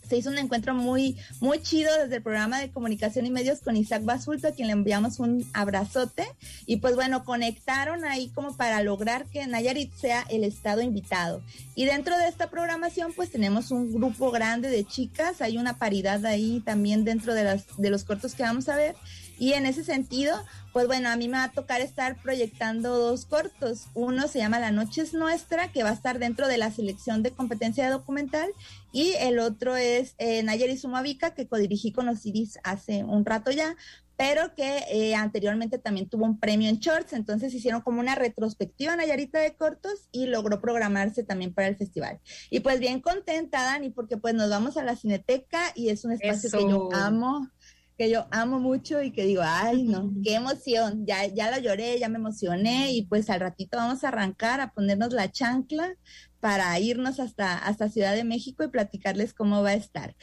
se 0.08 0.16
hizo 0.16 0.30
un 0.30 0.38
encuentro 0.38 0.74
muy, 0.74 1.16
muy 1.40 1.60
chido 1.60 1.90
desde 1.98 2.16
el 2.16 2.22
programa 2.22 2.60
de 2.60 2.70
comunicación 2.70 3.26
y 3.26 3.30
medios 3.30 3.60
con 3.60 3.76
Isaac 3.76 4.04
Basulto, 4.04 4.48
a 4.48 4.52
quien 4.52 4.68
le 4.68 4.72
enviamos 4.72 5.18
un 5.18 5.48
abrazote. 5.52 6.26
Y 6.66 6.76
pues 6.76 6.94
bueno, 6.94 7.24
conectaron 7.24 8.04
ahí 8.04 8.28
como 8.34 8.56
para 8.56 8.82
lograr 8.82 9.26
que 9.26 9.46
Nayarit 9.46 9.92
sea 9.94 10.24
el 10.30 10.44
estado 10.44 10.82
invitado. 10.82 11.42
Y 11.74 11.84
dentro 11.84 12.16
de 12.16 12.28
esta 12.28 12.50
programación, 12.50 13.12
pues 13.14 13.30
tenemos 13.30 13.70
un 13.70 13.92
grupo 13.92 14.30
grande 14.30 14.68
de 14.68 14.84
chicas, 14.84 15.40
hay 15.40 15.58
una 15.58 15.78
paridad 15.78 16.24
ahí 16.26 16.62
también 16.64 17.04
dentro 17.04 17.34
de, 17.34 17.44
las, 17.44 17.64
de 17.76 17.90
los 17.90 18.04
cortos 18.04 18.34
que 18.34 18.42
vamos 18.42 18.68
a 18.68 18.76
ver. 18.76 18.96
Y 19.38 19.52
en 19.52 19.66
ese 19.66 19.84
sentido, 19.84 20.34
pues 20.72 20.86
bueno, 20.86 21.10
a 21.10 21.16
mí 21.16 21.28
me 21.28 21.36
va 21.36 21.44
a 21.44 21.52
tocar 21.52 21.80
estar 21.80 22.16
proyectando 22.16 22.96
dos 22.96 23.26
cortos. 23.26 23.86
Uno 23.94 24.28
se 24.28 24.38
llama 24.38 24.58
La 24.58 24.70
Noche 24.70 25.02
es 25.02 25.12
Nuestra, 25.12 25.70
que 25.72 25.82
va 25.82 25.90
a 25.90 25.94
estar 25.94 26.18
dentro 26.18 26.48
de 26.48 26.56
la 26.56 26.70
selección 26.70 27.22
de 27.22 27.32
competencia 27.32 27.90
documental. 27.90 28.48
Y 28.96 29.12
el 29.20 29.40
otro 29.40 29.76
es 29.76 30.14
eh, 30.16 30.42
Nayeri 30.42 30.78
Sumavica, 30.78 31.34
que 31.34 31.46
codirigí 31.46 31.92
con 31.92 32.06
los 32.06 32.20
CDs 32.20 32.58
hace 32.64 33.04
un 33.04 33.26
rato 33.26 33.50
ya, 33.50 33.76
pero 34.16 34.54
que 34.54 34.84
eh, 34.90 35.14
anteriormente 35.14 35.76
también 35.76 36.08
tuvo 36.08 36.24
un 36.24 36.40
premio 36.40 36.70
en 36.70 36.78
shorts, 36.78 37.12
entonces 37.12 37.52
hicieron 37.52 37.82
como 37.82 38.00
una 38.00 38.14
retrospectiva 38.14 38.96
Nayarita 38.96 39.38
de 39.38 39.54
cortos 39.54 40.08
y 40.12 40.28
logró 40.28 40.62
programarse 40.62 41.24
también 41.24 41.52
para 41.52 41.68
el 41.68 41.76
festival. 41.76 42.20
Y 42.48 42.60
pues 42.60 42.80
bien 42.80 43.02
contenta, 43.02 43.64
Dani, 43.64 43.90
porque 43.90 44.16
pues 44.16 44.32
nos 44.32 44.48
vamos 44.48 44.78
a 44.78 44.82
la 44.82 44.96
Cineteca 44.96 45.72
y 45.74 45.90
es 45.90 46.06
un 46.06 46.12
espacio 46.12 46.50
que 46.50 46.60
yo 46.66 46.88
amo 46.94 47.50
que 47.98 48.10
yo 48.10 48.26
amo 48.30 48.60
mucho 48.60 49.02
y 49.02 49.10
que 49.10 49.24
digo, 49.24 49.42
ay, 49.44 49.82
no, 49.82 50.12
qué 50.24 50.34
emoción, 50.34 51.06
ya, 51.06 51.26
ya 51.26 51.50
la 51.50 51.58
lloré, 51.58 51.98
ya 51.98 52.08
me 52.08 52.16
emocioné 52.18 52.92
y 52.92 53.06
pues 53.06 53.30
al 53.30 53.40
ratito 53.40 53.76
vamos 53.76 54.04
a 54.04 54.08
arrancar 54.08 54.60
a 54.60 54.72
ponernos 54.72 55.12
la 55.12 55.30
chancla 55.30 55.94
para 56.40 56.78
irnos 56.78 57.20
hasta, 57.20 57.58
hasta 57.58 57.88
Ciudad 57.88 58.14
de 58.14 58.24
México 58.24 58.64
y 58.64 58.68
platicarles 58.68 59.34
cómo 59.34 59.62
va 59.62 59.70
a 59.70 59.74
estar. 59.74 60.16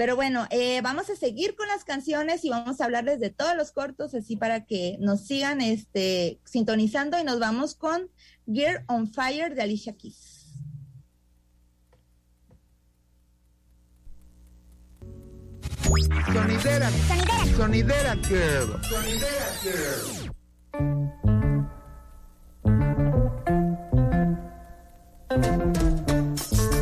Pero 0.00 0.16
bueno, 0.16 0.46
eh, 0.50 0.80
vamos 0.80 1.10
a 1.10 1.14
seguir 1.14 1.54
con 1.56 1.68
las 1.68 1.84
canciones 1.84 2.42
y 2.44 2.48
vamos 2.48 2.80
a 2.80 2.86
hablarles 2.86 3.20
de 3.20 3.28
todos 3.28 3.54
los 3.54 3.70
cortos, 3.70 4.14
así 4.14 4.34
para 4.34 4.64
que 4.64 4.96
nos 4.98 5.26
sigan 5.26 5.60
este, 5.60 6.40
sintonizando 6.44 7.18
y 7.18 7.24
nos 7.24 7.38
vamos 7.38 7.74
con 7.74 8.10
Gear 8.50 8.84
on 8.88 9.12
Fire 9.12 9.54
de 9.54 9.60
Alicia 9.60 9.94
Keys. 9.94 10.40
Sonidera. 16.32 16.90
Sonidera. 17.56 18.14
Girl. 18.26 18.80
Sonidera 18.88 19.48
Girl. 19.62 21.29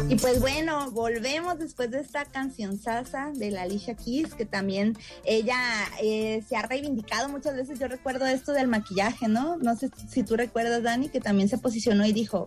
Y 0.09 0.15
pues 0.17 0.41
bueno, 0.41 0.91
volvemos 0.91 1.59
después 1.59 1.91
de 1.91 2.01
esta 2.01 2.25
canción 2.25 2.79
salsa 2.79 3.31
de 3.35 3.51
la 3.51 3.63
Alicia 3.63 3.95
Keys, 3.95 4.35
que 4.35 4.47
también 4.47 4.97
ella 5.25 5.59
eh, 6.03 6.43
se 6.49 6.57
ha 6.57 6.63
reivindicado 6.63 7.29
muchas 7.29 7.55
veces. 7.55 7.79
Yo 7.79 7.89
recuerdo 7.89 8.27
esto 8.27 8.53
del 8.53 8.69
maquillaje, 8.69 9.29
¿no? 9.29 9.59
No 9.59 9.77
sé 9.77 9.91
si 10.09 10.23
tú 10.23 10.37
recuerdas, 10.37 10.83
Dani, 10.83 11.11
que 11.11 11.21
también 11.21 11.51
se 11.51 11.59
posicionó 11.59 12.07
y 12.07 12.13
dijo, 12.13 12.47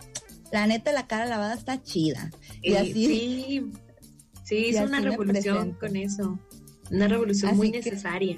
la 0.52 0.66
neta, 0.66 0.92
la 0.92 1.06
cara 1.06 1.26
lavada 1.26 1.54
está 1.54 1.84
chida. 1.84 2.32
Y, 2.64 2.74
así. 2.74 2.94
Sí, 2.94 3.72
sí, 4.44 4.56
hizo 4.70 4.84
una 4.84 5.02
revolución 5.02 5.74
con 5.74 5.96
eso. 5.96 6.40
Una 6.90 7.08
revolución 7.08 7.56
muy 7.56 7.70
necesaria. 7.70 8.38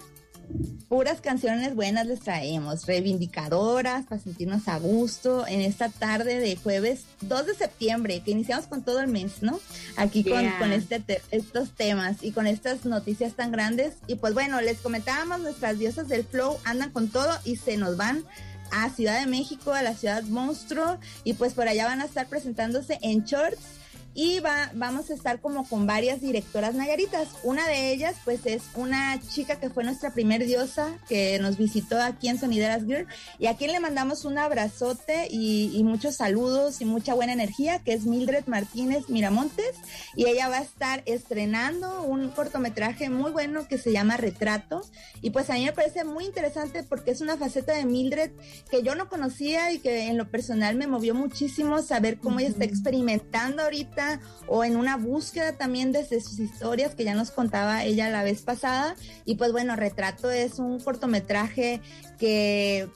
Puras 0.88 1.21
canciones 1.21 1.75
buenas 1.75 2.06
les 2.06 2.19
traemos, 2.19 2.86
reivindicadoras 2.86 4.06
para 4.06 4.21
sentirnos 4.21 4.67
a 4.67 4.77
gusto 4.77 5.47
en 5.47 5.62
esta 5.62 5.89
tarde 5.89 6.39
de 6.39 6.56
jueves 6.56 7.06
2 7.21 7.47
de 7.47 7.56
septiembre, 7.56 8.21
que 8.23 8.32
iniciamos 8.32 8.67
con 8.67 8.84
todo 8.84 8.99
el 8.99 9.08
mes, 9.08 9.41
¿no? 9.41 9.60
Aquí 9.95 10.23
con, 10.23 10.47
con 10.60 10.71
este 10.71 11.01
estos 11.32 11.71
temas 11.71 12.17
y 12.21 12.32
con 12.32 12.45
estas 12.45 12.86
noticias 12.86 13.34
tan 13.34 13.51
grandes. 13.51 13.95
Y 14.08 14.15
pues 14.15 14.34
bueno, 14.34 14.62
les 14.62 14.79
comentábamos, 14.79 15.39
nuestras 15.39 15.79
diosas 15.79 16.08
del 16.08 16.23
flow 16.23 16.58
andan 16.63 16.91
con 16.91 17.08
todo 17.08 17.32
y 17.43 17.56
se 17.56 17.77
nos 17.77 17.97
van 17.97 18.23
a 18.71 18.89
Ciudad 18.89 19.19
de 19.19 19.27
México, 19.27 19.73
a 19.73 19.82
la 19.82 19.95
ciudad 19.95 20.23
monstruo, 20.23 20.97
y 21.23 21.34
pues 21.34 21.53
por 21.53 21.67
allá 21.67 21.86
van 21.86 22.01
a 22.01 22.06
estar 22.06 22.27
presentándose 22.27 22.99
en 23.01 23.23
shorts 23.23 23.82
y 24.15 24.39
va, 24.39 24.69
vamos 24.73 25.10
a 25.10 25.13
estar 25.13 25.39
como 25.41 25.67
con 25.67 25.88
varias 25.88 26.21
directoras 26.21 26.76
nayaritas. 26.76 27.30
Una 27.43 27.67
de 27.67 27.91
ellas, 27.91 28.15
pues, 28.23 28.45
es 28.45 28.63
una 28.76 29.19
chica 29.21 29.60
que 29.60 29.69
fue 29.69 29.84
nuestra 29.84 30.13
primer 30.13 30.45
diosa 30.45 30.99
que 31.10 31.39
nos 31.39 31.58
visitó 31.58 31.99
aquí 31.99 32.28
en 32.28 32.39
Sonideras 32.39 32.86
Girl 32.86 33.08
y 33.39 33.47
a 33.47 33.58
quien 33.58 33.71
le 33.71 33.80
mandamos 33.80 34.26
un 34.26 34.38
abrazote 34.38 35.28
y, 35.32 35.82
muchos 35.84 36.15
saludos 36.15 36.80
y 36.80 36.86
mucha 36.86 37.13
buena 37.13 37.34
energía, 37.34 37.80
que 37.80 37.93
es 37.93 38.06
Mildred 38.06 38.45
Martínez 38.45 39.10
Miramontes. 39.10 39.76
Y 40.15 40.28
ella 40.28 40.47
va 40.47 40.58
a 40.58 40.62
estar 40.62 41.04
estrenando 41.06 42.04
un 42.04 42.30
cortometraje 42.30 43.10
muy 43.10 43.32
bueno 43.32 43.67
que 43.67 43.78
se 43.78 43.91
llama 43.91 44.17
Retrato. 44.17 44.82
Y 45.21 45.32
pues 45.32 45.49
a 45.49 45.56
mí 45.56 45.65
me 45.65 45.73
parece 45.73 46.04
muy 46.04 46.26
interesante 46.26 46.84
porque 46.84 47.12
es 47.12 47.21
una 47.21 47.38
faceta 47.38 47.73
de 47.73 47.86
Mildred 47.86 48.32
que 48.69 48.84
yo 48.84 48.95
no 48.95 49.10
conocía 49.10 49.71
y 49.71 49.80
que 49.80 50.08
en 50.08 50.17
lo 50.17 50.30
personal 50.30 50.76
me 50.76 50.88
movió 50.88 51.15
muchísimo 51.15 51.82
saber 51.82 52.19
cómo 52.19 52.39
ella 52.39 52.49
está 52.49 52.63
experimentando 52.63 53.63
ahorita 53.63 54.02
o 54.47 54.63
en 54.63 54.75
una 54.75 54.97
búsqueda 54.97 55.53
también 55.53 55.91
desde 55.91 56.21
sus 56.21 56.39
historias 56.39 56.95
que 56.95 57.03
ya 57.03 57.15
nos 57.15 57.31
contaba 57.31 57.83
ella 57.83 58.09
la 58.09 58.23
vez 58.23 58.41
pasada. 58.41 58.95
Y 59.25 59.35
pues 59.35 59.51
bueno, 59.51 59.75
Retrato 59.75 60.31
es 60.31 60.59
un 60.59 60.79
cortometraje 60.79 61.81
que 62.17 62.89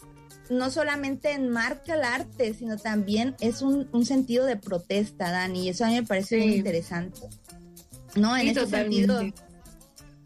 no 0.50 0.70
solamente 0.72 1.32
enmarca 1.32 1.96
el 1.96 2.04
arte, 2.04 2.54
sino 2.54 2.78
también 2.78 3.36
es 3.40 3.62
un, 3.62 3.88
sentido 4.06 4.46
de 4.46 4.56
protesta, 4.56 5.32
Dani, 5.32 5.66
y 5.66 5.70
eso 5.70 5.86
a 5.86 5.88
mí 5.90 5.96
me 5.96 6.04
parece 6.04 6.38
muy 6.38 6.56
interesante. 6.56 7.20
¿No? 8.16 8.36
En 8.36 8.48
ese 8.48 8.66
sentido, 8.66 9.22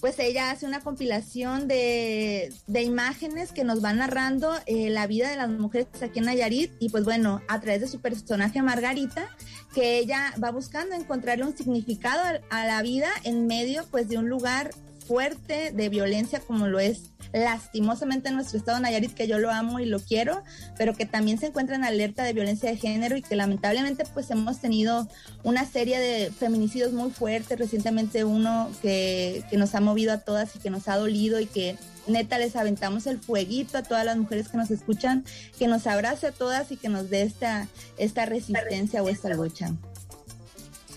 pues 0.02 0.18
ella 0.18 0.50
hace 0.50 0.66
una 0.66 0.82
compilación 0.82 1.68
de, 1.68 2.52
imágenes 2.68 3.52
que 3.52 3.64
nos 3.64 3.82
van 3.82 4.00
narrando 4.00 4.52
eh, 4.66 4.90
la 4.90 5.06
vida 5.06 5.30
de 5.30 5.38
las 5.38 5.50
mujeres 5.50 5.88
aquí 6.02 6.20
en 6.20 6.26
Nayarit, 6.26 6.72
y 6.80 6.90
pues 6.90 7.06
bueno, 7.06 7.42
a 7.48 7.62
través 7.62 7.82
de 7.82 7.88
su 7.88 8.02
personaje 8.02 8.62
Margarita, 8.64 9.30
que 9.74 10.00
ella 10.00 10.34
va 10.44 10.52
buscando 10.52 10.96
encontrarle 10.96 11.46
un 11.46 11.56
significado 11.56 12.22
a, 12.50 12.66
la 12.66 12.82
vida 12.82 13.10
en 13.24 13.46
medio 13.46 13.86
pues 13.92 14.10
de 14.10 14.18
un 14.18 14.28
lugar 14.28 14.72
fuerte 15.08 15.72
de 15.72 15.90
violencia 15.90 16.40
como 16.40 16.68
lo 16.68 16.80
es 16.80 17.12
lastimosamente 17.34 18.30
en 18.30 18.36
nuestro 18.36 18.58
estado 18.58 18.80
Nayarit, 18.80 19.14
que 19.14 19.28
yo 19.28 19.40
lo 19.40 19.52
amo 19.52 19.80
y 19.80 19.86
lo 19.86 20.00
quiero, 20.00 20.44
pero 20.78 20.96
que 20.96 21.06
también 21.06 21.38
se 21.38 21.48
encuentra 21.48 21.76
en 21.76 21.84
alerta 21.84 22.24
de 22.24 22.34
violencia 22.34 22.70
de 22.70 22.78
género 22.78 23.18
y 23.18 23.22
que 23.22 23.36
lamentablemente 23.36 24.04
pues 24.14 24.30
hemos 24.32 24.60
tenido 24.60 25.08
una 25.44 25.66
serie 25.66 26.00
de 26.00 26.32
feminicidios 26.32 26.94
muy 26.94 27.12
fuertes, 27.12 27.58
recientemente 27.58 28.24
uno 28.24 28.70
que, 28.82 29.44
que 29.50 29.58
nos 29.58 29.76
ha 29.76 29.82
movido 29.82 30.14
a 30.14 30.20
todas 30.20 30.56
y 30.56 30.60
que 30.60 30.70
nos 30.70 30.88
ha 30.88 30.98
dolido 30.98 31.40
y 31.40 31.46
que 31.46 31.78
neta 32.08 32.38
les 32.40 32.56
aventamos 32.56 33.08
el 33.08 33.20
fueguito 33.20 33.78
a 33.78 33.84
todas 33.84 34.06
las 34.06 34.18
mujeres 34.18 34.50
que 34.50 34.58
nos 34.58 34.72
escuchan, 34.72 35.24
que 35.58 35.68
nos 35.68 35.88
abrace 35.88 36.28
a 36.28 36.32
todas 36.32 36.72
y 36.72 36.78
que 36.78 36.90
nos 36.90 37.10
dé 37.10 37.24
esta, 37.24 37.68
esta 37.98 38.26
resistencia 38.26 39.04
o 39.04 39.10
esta 39.10 39.30
lucha. 39.30 39.72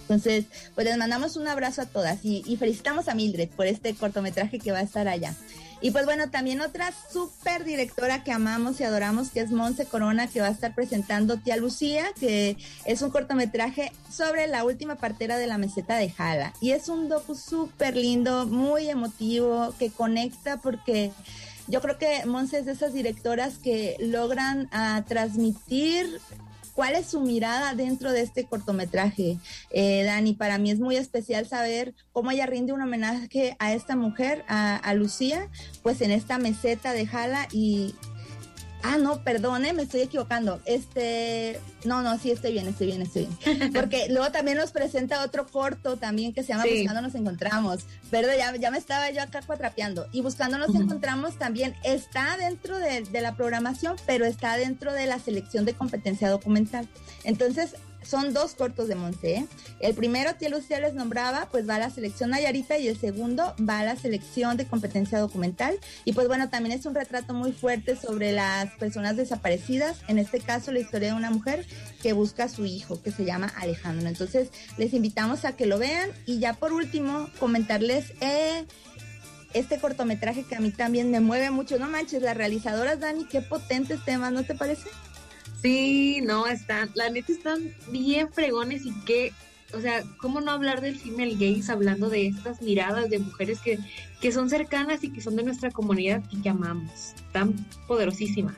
Entonces, 0.04 0.44
pues 0.74 0.86
les 0.86 0.98
mandamos 0.98 1.36
un 1.36 1.48
abrazo 1.48 1.82
a 1.82 1.86
todas 1.86 2.24
y, 2.24 2.56
felicitamos 2.58 3.08
a 3.08 3.14
Mildred 3.14 3.48
por 3.48 3.66
este 3.66 3.94
cortometraje 3.94 4.58
que 4.58 4.70
va 4.70 4.78
a 4.78 4.82
estar 4.82 5.08
allá. 5.08 5.34
Y 5.80 5.90
pues 5.90 6.04
bueno, 6.06 6.30
también 6.30 6.60
otra 6.60 6.92
súper 7.12 7.64
directora 7.64 8.22
que 8.22 8.32
amamos 8.32 8.80
y 8.80 8.84
adoramos, 8.84 9.30
que 9.30 9.40
es 9.40 9.50
Monse 9.50 9.84
Corona, 9.86 10.28
que 10.28 10.40
va 10.40 10.46
a 10.46 10.50
estar 10.50 10.74
presentando 10.74 11.38
Tía 11.38 11.56
Lucía, 11.56 12.06
que 12.18 12.56
es 12.86 13.02
un 13.02 13.10
cortometraje 13.10 13.92
sobre 14.10 14.46
la 14.46 14.64
última 14.64 14.94
partera 14.96 15.36
de 15.36 15.46
la 15.46 15.58
meseta 15.58 15.96
de 15.96 16.10
Jala. 16.10 16.54
Y 16.60 16.70
es 16.70 16.88
un 16.88 17.08
docu 17.08 17.34
súper 17.34 17.96
lindo, 17.96 18.46
muy 18.46 18.88
emotivo, 18.88 19.74
que 19.78 19.90
conecta 19.90 20.58
porque 20.58 21.12
yo 21.66 21.80
creo 21.80 21.98
que 21.98 22.24
Monse 22.26 22.58
es 22.58 22.66
de 22.66 22.72
esas 22.72 22.92
directoras 22.92 23.58
que 23.58 23.96
logran 23.98 24.68
ah, 24.72 25.02
transmitir 25.08 26.20
¿Cuál 26.74 26.94
es 26.94 27.06
su 27.06 27.20
mirada 27.20 27.74
dentro 27.74 28.12
de 28.12 28.22
este 28.22 28.44
cortometraje, 28.44 29.38
eh, 29.70 30.02
Dani? 30.04 30.34
Para 30.34 30.58
mí 30.58 30.70
es 30.70 30.80
muy 30.80 30.96
especial 30.96 31.46
saber 31.46 31.94
cómo 32.12 32.30
ella 32.30 32.46
rinde 32.46 32.72
un 32.72 32.82
homenaje 32.82 33.56
a 33.60 33.72
esta 33.72 33.94
mujer, 33.94 34.44
a, 34.48 34.76
a 34.76 34.94
Lucía, 34.94 35.48
pues 35.82 36.00
en 36.00 36.10
esta 36.10 36.38
meseta 36.38 36.92
de 36.92 37.06
Jala 37.06 37.46
y 37.52 37.94
Ah, 38.86 38.98
no, 38.98 39.22
perdone, 39.24 39.72
me 39.72 39.82
estoy 39.82 40.02
equivocando. 40.02 40.60
Este, 40.66 41.58
no, 41.84 42.02
no, 42.02 42.18
sí, 42.18 42.30
estoy 42.30 42.52
bien, 42.52 42.68
estoy 42.68 42.88
bien, 42.88 43.00
estoy 43.00 43.26
bien. 43.42 43.72
Porque 43.72 44.08
luego 44.10 44.30
también 44.30 44.58
nos 44.58 44.72
presenta 44.72 45.24
otro 45.24 45.46
corto 45.46 45.96
también 45.96 46.34
que 46.34 46.42
se 46.42 46.48
llama 46.48 46.64
Buscando 46.70 47.00
nos 47.00 47.14
encontramos. 47.14 47.86
Pero 48.10 48.28
ya, 48.36 48.54
ya 48.56 48.70
me 48.70 48.76
estaba 48.76 49.10
yo 49.10 49.22
acá 49.22 49.40
cuatrapeando. 49.40 50.06
Y 50.12 50.20
Buscando 50.20 50.58
nos 50.58 50.74
encontramos 50.74 51.38
también 51.38 51.74
está 51.82 52.36
dentro 52.36 52.78
de, 52.78 53.04
de, 53.04 53.20
la 53.22 53.34
programación, 53.34 53.96
pero 54.06 54.26
está 54.26 54.58
dentro 54.58 54.92
de 54.92 55.06
la 55.06 55.18
selección 55.18 55.64
de 55.64 55.72
competencia 55.72 56.28
documental. 56.28 56.86
Entonces, 57.24 57.76
son 58.04 58.32
dos 58.32 58.54
cortos 58.54 58.88
de 58.88 58.94
Monse. 58.94 59.34
¿eh? 59.34 59.46
El 59.80 59.94
primero, 59.94 60.34
Tía 60.34 60.48
Lucía 60.48 60.80
les 60.80 60.94
nombraba, 60.94 61.48
pues 61.50 61.68
va 61.68 61.76
a 61.76 61.78
la 61.78 61.90
selección 61.90 62.30
Nayarita 62.30 62.78
y 62.78 62.88
el 62.88 62.98
segundo 62.98 63.54
va 63.68 63.80
a 63.80 63.84
la 63.84 63.96
selección 63.96 64.56
de 64.56 64.66
competencia 64.66 65.18
documental. 65.18 65.78
Y 66.04 66.12
pues 66.12 66.28
bueno, 66.28 66.50
también 66.50 66.78
es 66.78 66.86
un 66.86 66.94
retrato 66.94 67.34
muy 67.34 67.52
fuerte 67.52 67.96
sobre 67.96 68.32
las 68.32 68.70
personas 68.72 69.16
desaparecidas. 69.16 69.98
En 70.08 70.18
este 70.18 70.40
caso, 70.40 70.72
la 70.72 70.80
historia 70.80 71.08
de 71.08 71.14
una 71.14 71.30
mujer 71.30 71.66
que 72.02 72.12
busca 72.12 72.44
a 72.44 72.48
su 72.48 72.64
hijo, 72.64 73.00
que 73.02 73.10
se 73.10 73.24
llama 73.24 73.52
Alejandro. 73.56 74.08
Entonces, 74.08 74.50
les 74.76 74.92
invitamos 74.94 75.44
a 75.44 75.56
que 75.56 75.66
lo 75.66 75.78
vean. 75.78 76.10
Y 76.26 76.38
ya 76.38 76.54
por 76.54 76.72
último, 76.72 77.28
comentarles... 77.38 78.12
Eh, 78.20 78.64
este 79.54 79.78
cortometraje 79.78 80.42
que 80.42 80.56
a 80.56 80.60
mí 80.60 80.70
también 80.70 81.10
me 81.10 81.20
mueve 81.20 81.50
mucho. 81.50 81.78
No 81.78 81.88
manches, 81.88 82.22
las 82.22 82.36
realizadoras, 82.36 83.00
Dani, 83.00 83.24
qué 83.24 83.40
potentes 83.40 84.04
temas, 84.04 84.32
¿no 84.32 84.42
te 84.42 84.54
parece? 84.54 84.88
Sí, 85.64 86.20
no, 86.22 86.46
están, 86.46 86.90
la 86.92 87.08
neta 87.08 87.32
están 87.32 87.74
bien 87.88 88.30
fregones 88.30 88.84
y 88.84 88.92
qué, 89.06 89.32
o 89.72 89.80
sea, 89.80 90.02
¿cómo 90.18 90.42
no 90.42 90.50
hablar 90.50 90.82
del 90.82 90.94
female 90.94 91.36
gaze 91.36 91.72
hablando 91.72 92.10
de 92.10 92.26
estas 92.26 92.60
miradas 92.60 93.08
de 93.08 93.18
mujeres 93.18 93.60
que, 93.60 93.78
que 94.20 94.30
son 94.30 94.50
cercanas 94.50 95.02
y 95.04 95.10
que 95.10 95.22
son 95.22 95.36
de 95.36 95.42
nuestra 95.42 95.70
comunidad 95.70 96.22
y 96.30 96.42
que 96.42 96.50
amamos? 96.50 97.14
Tan 97.32 97.54
poderosísimas. 97.88 98.56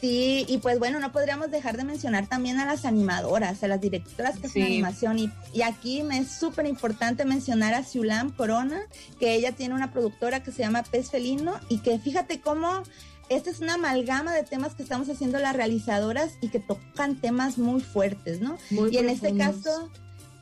Sí, 0.00 0.46
y 0.48 0.56
pues 0.56 0.78
bueno, 0.78 1.00
no 1.00 1.12
podríamos 1.12 1.50
dejar 1.50 1.76
de 1.76 1.84
mencionar 1.84 2.28
también 2.28 2.58
a 2.58 2.64
las 2.64 2.86
animadoras, 2.86 3.62
a 3.62 3.68
las 3.68 3.80
directoras 3.82 4.38
que 4.38 4.46
hacen 4.46 4.62
animación. 4.62 5.18
Y, 5.18 5.30
y, 5.52 5.62
aquí 5.62 6.02
me 6.02 6.18
es 6.18 6.30
súper 6.30 6.64
importante 6.64 7.26
mencionar 7.26 7.74
a 7.74 7.84
Siulam 7.84 8.30
Corona, 8.30 8.80
que 9.20 9.34
ella 9.34 9.52
tiene 9.52 9.74
una 9.74 9.92
productora 9.92 10.42
que 10.42 10.50
se 10.50 10.62
llama 10.62 10.82
Pez 10.82 11.10
Felino 11.10 11.60
y 11.68 11.80
que 11.80 11.98
fíjate 11.98 12.40
cómo 12.40 12.84
esta 13.28 13.50
es 13.50 13.60
una 13.60 13.74
amalgama 13.74 14.34
de 14.34 14.42
temas 14.42 14.74
que 14.74 14.82
estamos 14.82 15.08
haciendo 15.08 15.38
las 15.38 15.56
realizadoras 15.56 16.32
y 16.40 16.48
que 16.48 16.60
tocan 16.60 17.16
temas 17.16 17.58
muy 17.58 17.80
fuertes, 17.80 18.40
¿no? 18.40 18.58
y 18.70 18.96
en 18.98 19.08
este 19.08 19.36
caso, 19.36 19.90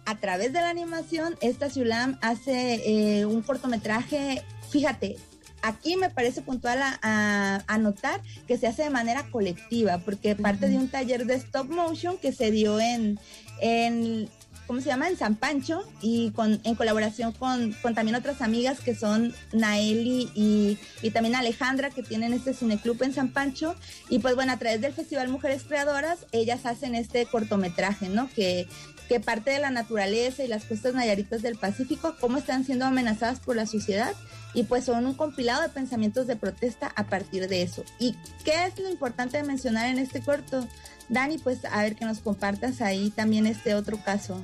a 0.05 0.19
través 0.19 0.53
de 0.53 0.61
la 0.61 0.71
animación, 0.71 1.37
esta 1.41 1.71
Siulam 1.71 2.19
hace 2.23 3.21
eh, 3.21 3.27
un 3.27 3.43
cortometraje, 3.43 4.43
fíjate, 4.71 5.17
aquí 5.63 5.97
me 5.97 6.11
parece 6.11 6.43
puntual 6.43 6.81
a, 6.83 7.79
notar 7.79 8.21
que 8.47 8.59
se 8.59 8.67
hace 8.67 8.83
de 8.83 8.91
manera 8.91 9.31
colectiva, 9.31 9.99
porque 9.99 10.37
parte 10.37 10.69
de 10.69 10.77
un 10.77 10.89
taller 10.89 11.27
de 11.27 11.35
stop 11.35 11.69
motion 11.71 12.19
que 12.19 12.33
se 12.33 12.51
dio 12.51 12.81
en, 12.81 13.19
en 13.61 14.29
¿cómo 14.67 14.81
se 14.81 14.87
llama? 14.87 15.09
En 15.09 15.17
San 15.17 15.37
Pancho 15.37 15.83
y 16.01 16.31
con, 16.31 16.61
en 16.65 16.75
colaboración 16.75 17.33
con, 17.33 17.73
con 17.83 17.95
también 17.95 18.17
otras 18.17 18.43
amigas 18.43 18.81
que 18.81 18.95
son 18.95 19.35
Naeli 19.53 20.31
y, 20.35 20.79
y, 21.03 21.11
también 21.11 21.35
Alejandra 21.35 21.91
que 21.91 22.03
tienen 22.03 22.33
este 22.33 22.55
cineclub 22.55 23.03
en 23.03 23.13
San 23.13 23.33
Pancho. 23.33 23.75
Y 24.09 24.19
pues 24.21 24.35
bueno, 24.35 24.53
a 24.53 24.59
través 24.59 24.81
del 24.81 24.93
Festival 24.93 25.29
Mujeres 25.29 25.65
Creadoras, 25.65 26.27
ellas 26.33 26.67
hacen 26.67 26.95
este 26.95 27.27
cortometraje, 27.27 28.09
¿no? 28.09 28.29
Que, 28.35 28.67
que 29.09 29.21
parte 29.21 29.51
de 29.51 29.59
la 29.59 29.71
naturaleza 29.71 30.43
y 30.43 30.49
las 30.49 30.65
costas 30.65 30.95
nayaritas 30.95 31.43
del 31.43 31.57
Pacífico, 31.57 32.17
cómo 32.21 32.39
están 32.39 32.65
siendo 32.65 32.87
amenazadas 32.87 33.41
por 33.41 33.57
la 33.57 33.67
sociedad 33.67 34.15
y 34.55 34.65
pues 34.65 34.85
son 34.85 35.07
un 35.07 35.15
compilado 35.15 35.63
de 35.63 35.69
pensamientos 35.69 36.27
de 36.27 36.37
protesta 36.37 36.93
a 36.95 37.05
partir 37.05 37.49
de 37.49 37.63
eso. 37.63 37.85
¿Y 37.99 38.15
qué 38.45 38.65
es 38.67 38.79
lo 38.79 38.89
importante 38.91 39.37
de 39.37 39.45
mencionar 39.45 39.87
en 39.87 39.99
este 39.99 40.23
corto? 40.23 40.67
Dani, 41.09 41.39
pues 41.39 41.65
a 41.65 41.83
ver 41.83 41.97
que 41.97 42.05
nos 42.05 42.21
compartas 42.21 42.81
ahí 42.81 43.11
también 43.11 43.47
este 43.47 43.75
otro 43.75 44.03
caso. 44.03 44.41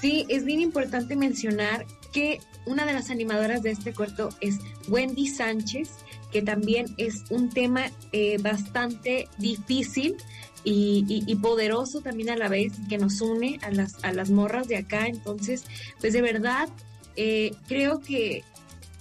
Sí, 0.00 0.26
es 0.28 0.44
bien 0.44 0.60
importante 0.60 1.16
mencionar 1.16 1.86
que 2.12 2.40
una 2.66 2.84
de 2.86 2.92
las 2.92 3.10
animadoras 3.10 3.62
de 3.62 3.70
este 3.70 3.92
corto 3.92 4.30
es 4.40 4.58
Wendy 4.88 5.26
Sánchez, 5.28 5.90
que 6.30 6.42
también 6.42 6.86
es 6.96 7.24
un 7.30 7.50
tema 7.50 7.90
eh, 8.12 8.38
bastante 8.40 9.28
difícil 9.38 10.16
y, 10.64 11.34
poderoso 11.42 12.00
también 12.00 12.30
a 12.30 12.36
la 12.36 12.48
vez, 12.48 12.72
que 12.88 12.98
nos 12.98 13.20
une 13.20 13.58
a 13.62 13.70
las, 13.70 14.02
a 14.04 14.12
las 14.12 14.30
morras 14.30 14.68
de 14.68 14.76
acá. 14.76 15.06
Entonces, 15.06 15.64
pues 16.00 16.12
de 16.12 16.22
verdad, 16.22 16.68
eh, 17.16 17.52
creo 17.66 18.00
que 18.00 18.44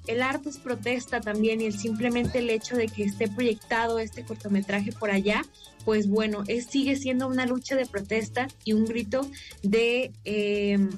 el 0.07 0.21
arte 0.21 0.49
es 0.49 0.57
protesta 0.57 1.21
también 1.21 1.61
y 1.61 1.65
el 1.65 1.77
simplemente 1.77 2.39
el 2.39 2.49
hecho 2.49 2.75
de 2.75 2.87
que 2.87 3.03
esté 3.03 3.27
proyectado 3.27 3.99
este 3.99 4.23
cortometraje 4.23 4.91
por 4.91 5.11
allá, 5.11 5.43
pues 5.85 6.07
bueno, 6.07 6.43
sigue 6.69 6.95
siendo 6.95 7.27
una 7.27 7.45
lucha 7.45 7.75
de 7.75 7.85
protesta 7.85 8.47
y 8.63 8.73
un 8.73 8.85
grito 8.85 9.29
de, 9.63 10.11
em, 10.23 10.89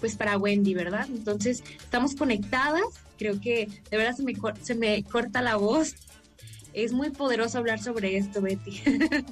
pues 0.00 0.16
para 0.16 0.38
Wendy, 0.38 0.74
¿verdad? 0.74 1.06
Entonces, 1.08 1.62
estamos 1.78 2.14
conectadas, 2.14 2.84
creo 3.18 3.40
que 3.40 3.68
de 3.90 3.96
verdad 3.96 4.16
se 4.16 4.22
me, 4.22 4.34
se 4.62 4.74
me 4.74 5.02
corta 5.04 5.42
la 5.42 5.56
voz. 5.56 5.94
Es 6.72 6.92
muy 6.92 7.10
poderoso 7.10 7.58
hablar 7.58 7.82
sobre 7.82 8.16
esto, 8.16 8.40
Betty. 8.40 8.80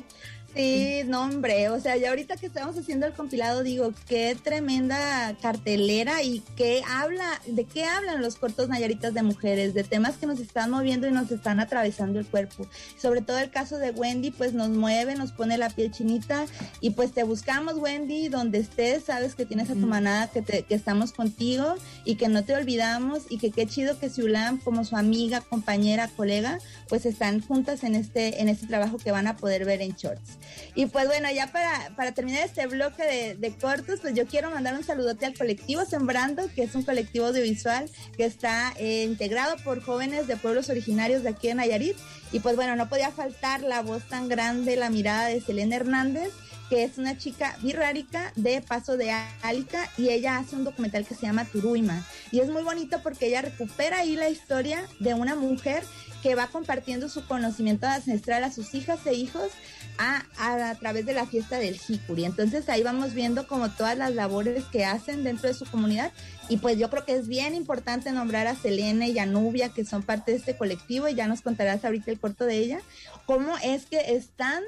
Sí, 0.59 1.03
no, 1.07 1.23
hombre, 1.23 1.69
o 1.69 1.79
sea, 1.79 1.97
ya 1.99 2.09
ahorita 2.09 2.37
que 2.37 2.47
estamos 2.47 2.77
haciendo 2.77 3.07
el 3.07 3.13
compilado, 3.13 3.63
digo, 3.63 3.93
qué 4.09 4.37
tremenda 4.43 5.37
cartelera 5.41 6.25
y 6.25 6.43
qué 6.57 6.83
habla, 6.85 7.41
de 7.47 7.63
qué 7.63 7.85
hablan 7.85 8.21
los 8.21 8.35
cortos 8.35 8.69
nayaritas 8.69 9.15
de 9.15 9.23
mujeres, 9.23 9.73
de 9.73 9.85
temas 9.85 10.17
que 10.17 10.27
nos 10.27 10.41
están 10.41 10.73
moviendo 10.73 11.07
y 11.07 11.13
nos 11.13 11.31
están 11.31 11.61
atravesando 11.61 12.19
el 12.19 12.27
cuerpo. 12.27 12.67
Sobre 13.01 13.21
todo 13.21 13.39
el 13.39 13.51
caso 13.51 13.79
de 13.79 13.93
Wendy, 13.93 14.33
pues 14.33 14.53
nos 14.53 14.71
mueve, 14.71 15.15
nos 15.15 15.31
pone 15.31 15.59
la 15.59 15.71
piel 15.71 15.93
chinita 15.93 16.47
y 16.81 16.91
pues 16.91 17.13
te 17.13 17.23
buscamos, 17.23 17.75
Wendy, 17.75 18.29
donde 18.29 18.59
estés, 18.59 19.05
sabes 19.05 19.37
que 19.37 19.47
tienes 19.47 19.71
a 19.71 19.75
tu 19.75 19.87
manada, 19.87 20.27
que, 20.27 20.43
te, 20.43 20.65
que 20.65 20.75
estamos 20.75 21.13
contigo 21.13 21.77
y 22.05 22.17
que 22.17 22.27
no 22.27 22.43
te 22.43 22.57
olvidamos 22.57 23.27
y 23.29 23.39
que 23.39 23.53
qué 23.53 23.69
chido 23.69 23.97
que 24.01 24.11
Siulam, 24.11 24.59
como 24.59 24.85
su 24.85 24.97
amiga, 24.97 25.41
compañera, 25.41 26.09
colega, 26.09 26.59
pues 26.89 27.07
están 27.07 27.43
juntas 27.43 27.85
en 27.85 27.95
este, 27.95 28.41
en 28.43 28.49
este 28.49 28.67
trabajo 28.67 28.99
que 28.99 29.13
van 29.13 29.29
a 29.29 29.37
poder 29.37 29.65
ver 29.65 29.83
en 29.83 29.93
Shorts. 29.93 30.39
Y 30.75 30.87
pues 30.87 31.07
bueno, 31.07 31.29
ya 31.31 31.49
para, 31.49 31.91
para 31.97 32.13
terminar 32.13 32.45
este 32.45 32.67
bloque 32.67 33.37
de, 33.39 33.55
cortos, 33.59 34.01
pues 34.01 34.15
yo 34.15 34.27
quiero 34.27 34.51
mandar 34.51 34.75
un 34.75 34.85
saludote 34.85 35.27
al 35.27 35.37
colectivo 35.37 35.85
Sembrando, 35.85 36.49
que 36.55 36.63
es 36.63 36.75
un 36.75 36.83
colectivo 36.83 37.27
audiovisual 37.27 37.91
que 38.17 38.25
está 38.25 38.73
eh, 38.77 39.05
integrado 39.05 39.57
por 39.65 39.83
jóvenes 39.83 40.27
de 40.27 40.37
pueblos 40.37 40.69
originarios 40.69 41.23
de 41.23 41.31
aquí 41.31 41.49
en 41.49 41.57
Nayarit. 41.57 41.97
Y 42.31 42.41
pues 42.41 42.57
bueno, 42.57 42.77
no 42.77 42.89
podía 42.89 43.11
faltar 43.11 43.63
la 43.63 43.83
voz 43.83 44.05
tan 44.05 44.29
grande, 44.29 44.77
la 44.77 44.91
mirada 44.91 45.27
de 45.27 45.41
Selena 45.41 45.77
Hernández 45.77 46.31
que 46.69 46.85
es 46.85 46.99
una 46.99 47.17
chica 47.17 47.57
birrárica 47.63 48.33
de 48.37 48.61
Paso 48.61 48.97
de 48.97 49.11
Álica 49.43 49.89
y 49.97 50.11
ella 50.11 50.39
hace 50.39 50.55
un 50.55 50.65
documental 50.65 51.07
que 51.07 51.15
se 51.15 51.23
llama 51.23 51.45
Turuima. 51.45 52.05
Y 52.31 52.41
es 52.41 52.51
muy 52.51 52.63
bonito 52.63 53.01
porque 53.03 53.27
ella 53.29 53.43
recupera 53.43 54.01
ahí 54.01 54.17
la 54.17 54.29
historia 54.29 54.85
de 55.01 55.15
una 55.15 55.35
mujer 55.35 55.83
que 56.23 56.35
va 56.35 56.49
compartiendo 56.49 57.09
su 57.09 57.25
conocimiento 57.27 57.87
ancestral 57.87 58.45
a 58.45 58.53
sus 58.53 58.75
hijas 58.75 58.99
e 59.07 59.15
hijos 59.15 59.51
a, 59.99 60.23
a, 60.39 60.75
través 60.77 61.05
de 61.05 61.13
la 61.13 61.27
fiesta 61.27 61.59
del 61.59 61.79
Jicuri. 61.79 62.25
Entonces 62.25 62.69
ahí 62.69 62.83
vamos 62.83 63.15
viendo 63.15 63.47
como 63.47 63.71
todas 63.71 63.99
las 63.99 64.15
labores 64.15 64.65
que 64.67 64.85
hacen 64.85 65.25
dentro 65.25 65.49
de 65.49 65.55
su 65.55 65.67
comunidad 65.67 66.13
y 66.49 66.59
pues 66.59 66.79
yo 66.79 66.89
creo 66.89 67.05
que 67.05 67.15
es 67.15 67.29
bien 67.29 67.55
importante 67.55 68.13
nombrar 68.13 68.47
a 68.47 68.55
Selena 68.55 69.07
y 69.07 69.19
a 69.19 69.27
Nubia 69.27 69.69
que 69.71 69.85
son 69.85 70.03
parte 70.03 70.31
de 70.31 70.39
este 70.39 70.57
colectivo 70.57 71.09
y 71.09 71.15
ya 71.15 71.27
nos 71.27 71.43
contarás 71.43 71.85
ahorita 71.85 72.11
el 72.11 72.21
corto 72.21 72.45
de 72.45 72.57
ella, 72.57 72.81
cómo 73.27 73.53
es 73.63 73.87
que 73.87 74.15
están 74.15 74.63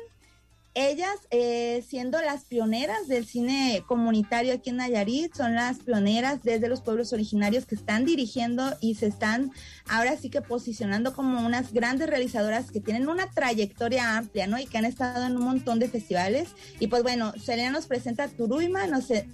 ellas, 0.74 1.16
eh, 1.30 1.84
siendo 1.88 2.20
las 2.22 2.44
pioneras 2.44 3.08
del 3.08 3.26
cine 3.26 3.82
comunitario 3.88 4.54
aquí 4.54 4.70
en 4.70 4.76
Nayarit, 4.76 5.34
son 5.34 5.56
las 5.56 5.78
pioneras 5.78 6.42
desde 6.44 6.68
los 6.68 6.80
pueblos 6.80 7.12
originarios 7.12 7.66
que 7.66 7.74
están 7.74 8.04
dirigiendo 8.04 8.76
y 8.80 8.94
se 8.94 9.06
están 9.06 9.50
ahora 9.88 10.16
sí 10.16 10.30
que 10.30 10.42
posicionando 10.42 11.12
como 11.12 11.44
unas 11.44 11.72
grandes 11.72 12.08
realizadoras 12.08 12.70
que 12.70 12.80
tienen 12.80 13.08
una 13.08 13.30
trayectoria 13.30 14.16
amplia, 14.16 14.46
¿no? 14.46 14.58
Y 14.60 14.66
que 14.66 14.78
han 14.78 14.84
estado 14.84 15.26
en 15.26 15.36
un 15.36 15.42
montón 15.42 15.80
de 15.80 15.88
festivales. 15.88 16.50
Y 16.78 16.86
pues 16.86 17.02
bueno, 17.02 17.32
Selena 17.42 17.70
nos 17.70 17.86
presenta 17.86 18.28
Turuima 18.28 18.82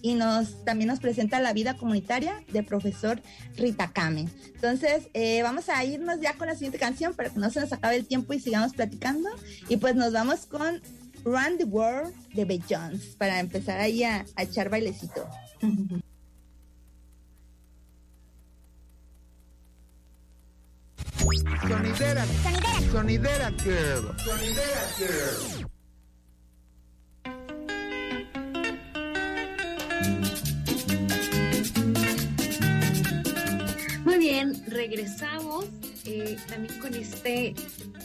y 0.01 0.15
nos 0.15 0.65
también 0.65 0.89
nos 0.89 1.01
presenta 1.01 1.41
la 1.41 1.53
vida 1.53 1.77
comunitaria 1.77 2.43
de 2.49 2.63
profesor 2.63 3.21
Rita 3.57 3.93
Kame. 3.93 4.29
Entonces, 4.55 5.09
eh, 5.13 5.43
vamos 5.43 5.69
a 5.69 5.85
irnos 5.85 6.21
ya 6.21 6.33
con 6.35 6.47
la 6.47 6.55
siguiente 6.55 6.79
canción 6.79 7.15
para 7.15 7.29
que 7.29 7.39
no 7.39 7.51
se 7.51 7.61
nos 7.61 7.73
acabe 7.73 7.97
el 7.97 8.07
tiempo 8.07 8.33
y 8.33 8.41
sigamos 8.41 8.73
platicando. 8.73 9.29
Y 9.69 9.77
pues 9.77 9.95
nos 9.95 10.13
vamos 10.13 10.47
con 10.47 10.81
Run 11.27 11.59
the 11.59 11.65
World 11.65 12.15
de 12.35 12.45
Bay 12.45 12.63
Jones 12.71 13.17
para 13.19 13.41
empezar 13.41 13.81
ahí 13.81 14.05
a, 14.05 14.25
a 14.37 14.45
echar 14.45 14.71
bailecito. 14.71 15.29
Sonidera, 21.67 22.25
sonidera, 22.25 22.87
sonidera 22.93 23.51
girl, 23.59 24.15
sonidera 24.25 24.87
girl. 24.99 25.67
Muy 34.05 34.19
bien, 34.19 34.65
regresamos 34.69 35.65
eh, 36.07 36.37
también 36.49 36.79
con 36.81 36.95
este, 36.95 37.55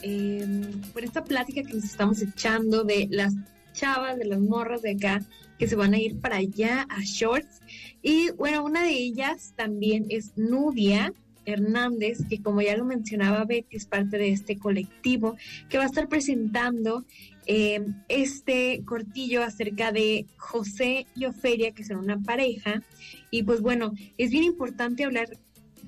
eh, 0.02 0.70
esta 1.02 1.24
plática 1.24 1.62
que 1.62 1.74
nos 1.74 1.84
estamos 1.84 2.20
echando 2.22 2.84
de 2.84 3.08
las 3.10 3.34
chavas, 3.72 4.18
de 4.18 4.24
las 4.24 4.40
morras 4.40 4.82
de 4.82 4.92
acá, 4.92 5.22
que 5.58 5.68
se 5.68 5.76
van 5.76 5.94
a 5.94 5.98
ir 5.98 6.20
para 6.20 6.36
allá 6.36 6.86
a 6.88 7.00
Shorts. 7.02 7.60
Y 8.02 8.30
bueno, 8.32 8.64
una 8.64 8.82
de 8.82 8.90
ellas 8.90 9.54
también 9.56 10.06
es 10.08 10.36
Nubia, 10.36 11.12
Hernández, 11.44 12.18
que 12.28 12.40
como 12.40 12.62
ya 12.62 12.76
lo 12.76 12.84
mencionaba 12.84 13.44
Betty, 13.44 13.76
es 13.76 13.86
parte 13.86 14.18
de 14.18 14.30
este 14.30 14.58
colectivo 14.58 15.36
que 15.68 15.78
va 15.78 15.84
a 15.84 15.86
estar 15.86 16.08
presentando 16.08 17.04
eh, 17.46 17.84
este 18.08 18.82
cortillo 18.84 19.42
acerca 19.42 19.90
de 19.90 20.26
José 20.36 21.06
y 21.16 21.24
Ofelia, 21.24 21.72
que 21.72 21.84
son 21.84 21.98
una 21.98 22.20
pareja. 22.20 22.82
Y 23.30 23.42
pues 23.42 23.60
bueno, 23.60 23.92
es 24.18 24.30
bien 24.30 24.44
importante 24.44 25.04
hablar 25.04 25.28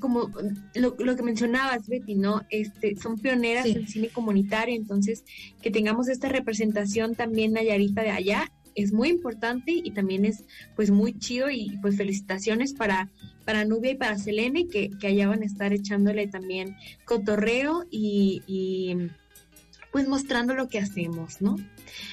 como 0.05 0.31
lo, 0.75 1.17
que 1.17 1.23
mencionabas, 1.23 1.89
Betty, 1.89 2.15
¿no? 2.15 2.43
Este, 2.51 2.95
son 2.95 3.19
pioneras 3.19 3.65
en 3.65 3.89
cine 3.89 4.11
comunitario, 4.11 4.75
entonces 4.75 5.25
que 5.63 5.71
tengamos 5.71 6.11
esta 6.11 6.29
representación 6.29 7.15
también 7.15 7.55
Nayarita 7.55 8.03
de 8.03 8.11
allá 8.11 8.53
es 8.75 8.93
muy 8.93 9.09
importante 9.09 9.73
y 9.73 9.93
también 9.93 10.27
es 10.27 10.45
pues 10.77 10.91
muy 10.91 11.19
chido 11.19 11.49
y 11.49 11.79
pues 11.81 11.97
felicitaciones 11.97 12.75
para, 12.75 13.11
para 13.47 13.65
Nubia 13.65 13.93
y 13.93 13.97
para 13.97 14.19
Selene 14.19 14.69
que, 14.69 14.91
que 14.91 15.07
allá 15.07 15.27
van 15.27 15.41
a 15.41 15.47
estar 15.47 15.73
echándole 15.73 16.27
también 16.27 16.77
cotorreo 17.07 17.87
y, 17.91 19.09
pues 19.91 20.07
mostrando 20.07 20.53
lo 20.53 20.69
que 20.69 20.81
hacemos, 20.81 21.41
¿no? 21.41 21.57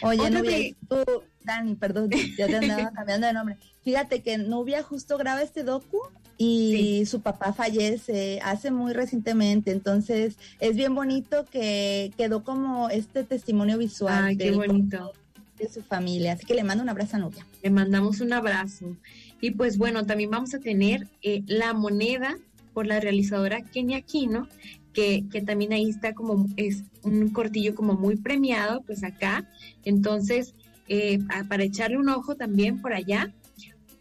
Oye, 0.01 0.30
Nubia, 0.30 0.73
tú, 0.88 1.23
Dani, 1.43 1.75
perdón, 1.75 2.10
ya 2.38 2.47
te 2.47 2.56
andaba 2.56 2.89
cambiando 2.95 3.27
de 3.27 3.34
nombre. 3.34 3.58
Fíjate 3.82 4.21
que 4.21 4.38
Nubia 4.38 4.82
justo 4.82 5.17
graba 5.17 5.41
este 5.41 5.63
docu 5.63 5.99
y 6.43 7.06
su 7.06 7.21
papá 7.21 7.54
fallece 7.54 8.39
hace 8.41 8.71
muy 8.71 8.93
recientemente, 8.93 9.71
entonces 9.71 10.38
es 10.60 10.75
bien 10.75 10.95
bonito 10.95 11.45
que 11.45 12.12
quedó 12.17 12.43
como 12.43 12.89
este 12.89 13.23
testimonio 13.23 13.77
visual. 13.77 14.23
Ay, 14.23 14.38
qué 14.38 14.49
bonito 14.49 15.12
de 15.60 15.69
su 15.69 15.84
familia. 15.84 16.34
Así 16.34 16.47
que 16.47 16.56
le 16.56 16.63
mando 16.63 16.82
un 16.82 16.89
abrazo 16.89 17.17
a 17.17 17.19
Nubia. 17.19 17.45
Le 17.62 17.69
mandamos 17.69 18.21
un 18.21 18.34
abrazo. 18.34 18.97
Y 19.39 19.51
pues 19.51 19.77
bueno, 19.77 20.08
también 20.08 20.32
vamos 20.32 20.56
a 20.56 20.60
tener 20.60 21.08
eh, 21.21 21.43
la 21.45 21.75
moneda 21.75 22.39
por 22.73 22.88
la 22.88 22.99
realizadora 22.99 23.62
Kenia 23.62 23.97
Aquino, 23.97 24.47
que, 24.93 25.25
que, 25.32 25.43
también 25.43 25.73
ahí 25.73 25.91
está 25.91 26.13
como, 26.15 26.47
es 26.58 26.86
un 27.04 27.30
cortillo 27.30 27.75
como 27.75 27.93
muy 27.93 28.15
premiado, 28.15 28.82
pues 28.82 29.04
acá. 29.04 29.47
Entonces, 29.86 30.56
eh, 30.88 31.19
para 31.47 31.63
echarle 31.63 31.99
un 31.99 32.10
ojo 32.10 32.36
también 32.36 32.82
por 32.82 32.93
allá. 32.93 33.32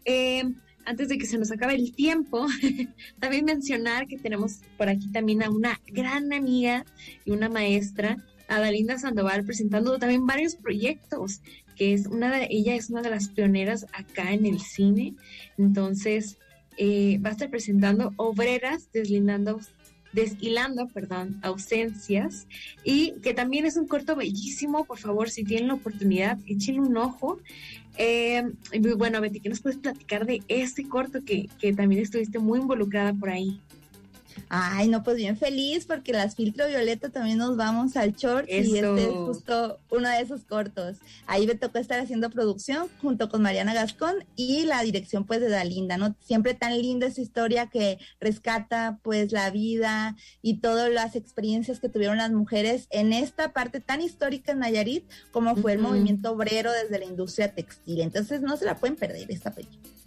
Eh, 0.05 0.43
antes 0.85 1.09
de 1.09 1.17
que 1.17 1.25
se 1.25 1.37
nos 1.37 1.51
acabe 1.51 1.75
el 1.75 1.93
tiempo, 1.93 2.47
también 3.19 3.45
mencionar 3.45 4.07
que 4.07 4.17
tenemos 4.17 4.61
por 4.77 4.89
aquí 4.89 5.11
también 5.11 5.43
a 5.43 5.49
una 5.49 5.79
gran 5.87 6.33
amiga 6.33 6.85
y 7.25 7.31
una 7.31 7.49
maestra 7.49 8.17
Adalinda 8.47 8.99
Sandoval 8.99 9.45
presentando 9.45 9.97
también 9.97 10.25
varios 10.25 10.55
proyectos, 10.55 11.41
que 11.75 11.93
es 11.93 12.07
una 12.07 12.37
de, 12.37 12.47
ella 12.49 12.75
es 12.75 12.89
una 12.89 13.01
de 13.01 13.09
las 13.09 13.29
pioneras 13.29 13.85
acá 13.93 14.33
en 14.33 14.45
el 14.45 14.59
cine, 14.59 15.15
entonces 15.57 16.37
eh, 16.77 17.19
va 17.23 17.29
a 17.29 17.33
estar 17.33 17.49
presentando 17.49 18.13
Obreras 18.17 18.91
deslindando 18.91 19.59
deshilando, 20.13 20.87
perdón, 20.87 21.39
ausencias 21.41 22.47
y 22.83 23.13
que 23.21 23.33
también 23.33 23.65
es 23.65 23.77
un 23.77 23.87
corto 23.87 24.15
bellísimo, 24.15 24.85
por 24.85 24.97
favor, 24.97 25.29
si 25.29 25.43
tienen 25.43 25.67
la 25.67 25.75
oportunidad, 25.75 26.37
échenle 26.45 26.81
un 26.81 26.97
ojo. 26.97 27.39
Eh, 27.97 28.43
y 28.71 28.79
bueno, 28.79 29.21
Betty, 29.21 29.39
¿qué 29.39 29.49
nos 29.49 29.61
puedes 29.61 29.79
platicar 29.79 30.25
de 30.25 30.41
este 30.47 30.87
corto 30.87 31.23
que, 31.25 31.49
que 31.59 31.73
también 31.73 32.01
estuviste 32.01 32.39
muy 32.39 32.59
involucrada 32.59 33.13
por 33.13 33.29
ahí? 33.29 33.59
Ay, 34.53 34.89
no, 34.89 35.01
pues 35.01 35.15
bien 35.15 35.37
feliz 35.37 35.85
porque 35.85 36.11
las 36.11 36.35
filtro 36.35 36.67
violeta 36.67 37.07
también 37.07 37.37
nos 37.37 37.55
vamos 37.55 37.95
al 37.95 38.13
short 38.13 38.49
y 38.49 38.79
este 38.79 39.03
es 39.03 39.07
justo 39.07 39.79
uno 39.89 40.09
de 40.09 40.19
esos 40.19 40.43
cortos. 40.43 40.97
Ahí 41.25 41.47
me 41.47 41.55
tocó 41.55 41.77
estar 41.77 42.01
haciendo 42.01 42.29
producción 42.29 42.89
junto 43.01 43.29
con 43.29 43.41
Mariana 43.41 43.73
Gascón 43.73 44.25
y 44.35 44.65
la 44.65 44.83
dirección 44.83 45.25
pues 45.25 45.39
de 45.39 45.47
Dalinda, 45.47 45.95
¿no? 45.95 46.17
Siempre 46.19 46.53
tan 46.53 46.77
linda 46.77 47.07
esa 47.07 47.21
historia 47.21 47.67
que 47.67 47.97
rescata 48.19 48.99
pues 49.03 49.31
la 49.31 49.49
vida 49.51 50.17
y 50.41 50.57
todas 50.57 50.91
las 50.91 51.15
experiencias 51.15 51.79
que 51.79 51.87
tuvieron 51.87 52.17
las 52.17 52.33
mujeres 52.33 52.87
en 52.89 53.13
esta 53.13 53.53
parte 53.53 53.79
tan 53.79 54.01
histórica 54.01 54.51
en 54.51 54.59
Nayarit 54.59 55.05
como 55.31 55.55
fue 55.55 55.71
el 55.71 55.79
movimiento 55.79 56.29
obrero 56.29 56.73
desde 56.73 56.99
la 56.99 57.05
industria 57.05 57.55
textil. 57.55 58.01
Entonces 58.01 58.41
no 58.41 58.57
se 58.57 58.65
la 58.65 58.75
pueden 58.75 58.97
perder 58.97 59.31
esta 59.31 59.51
película 59.51 60.00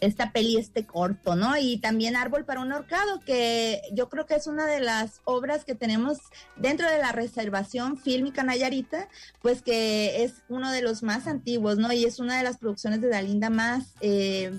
esta 0.00 0.32
peli, 0.32 0.56
este 0.56 0.86
corto, 0.86 1.36
¿no? 1.36 1.56
Y 1.56 1.78
también 1.78 2.16
Árbol 2.16 2.44
para 2.44 2.60
un 2.60 2.72
Horcado, 2.72 3.20
que 3.20 3.82
yo 3.92 4.08
creo 4.08 4.26
que 4.26 4.34
es 4.34 4.46
una 4.46 4.66
de 4.66 4.80
las 4.80 5.20
obras 5.24 5.64
que 5.64 5.74
tenemos 5.74 6.18
dentro 6.56 6.88
de 6.90 6.98
la 6.98 7.12
reservación 7.12 7.96
fílmica 7.96 8.42
Nayarita, 8.42 9.08
pues 9.42 9.62
que 9.62 10.24
es 10.24 10.42
uno 10.48 10.72
de 10.72 10.82
los 10.82 11.02
más 11.02 11.26
antiguos, 11.26 11.78
¿no? 11.78 11.92
Y 11.92 12.04
es 12.04 12.18
una 12.18 12.36
de 12.38 12.44
las 12.44 12.58
producciones 12.58 13.00
de 13.00 13.08
Dalinda 13.08 13.50
más... 13.50 13.94
Eh, 14.00 14.58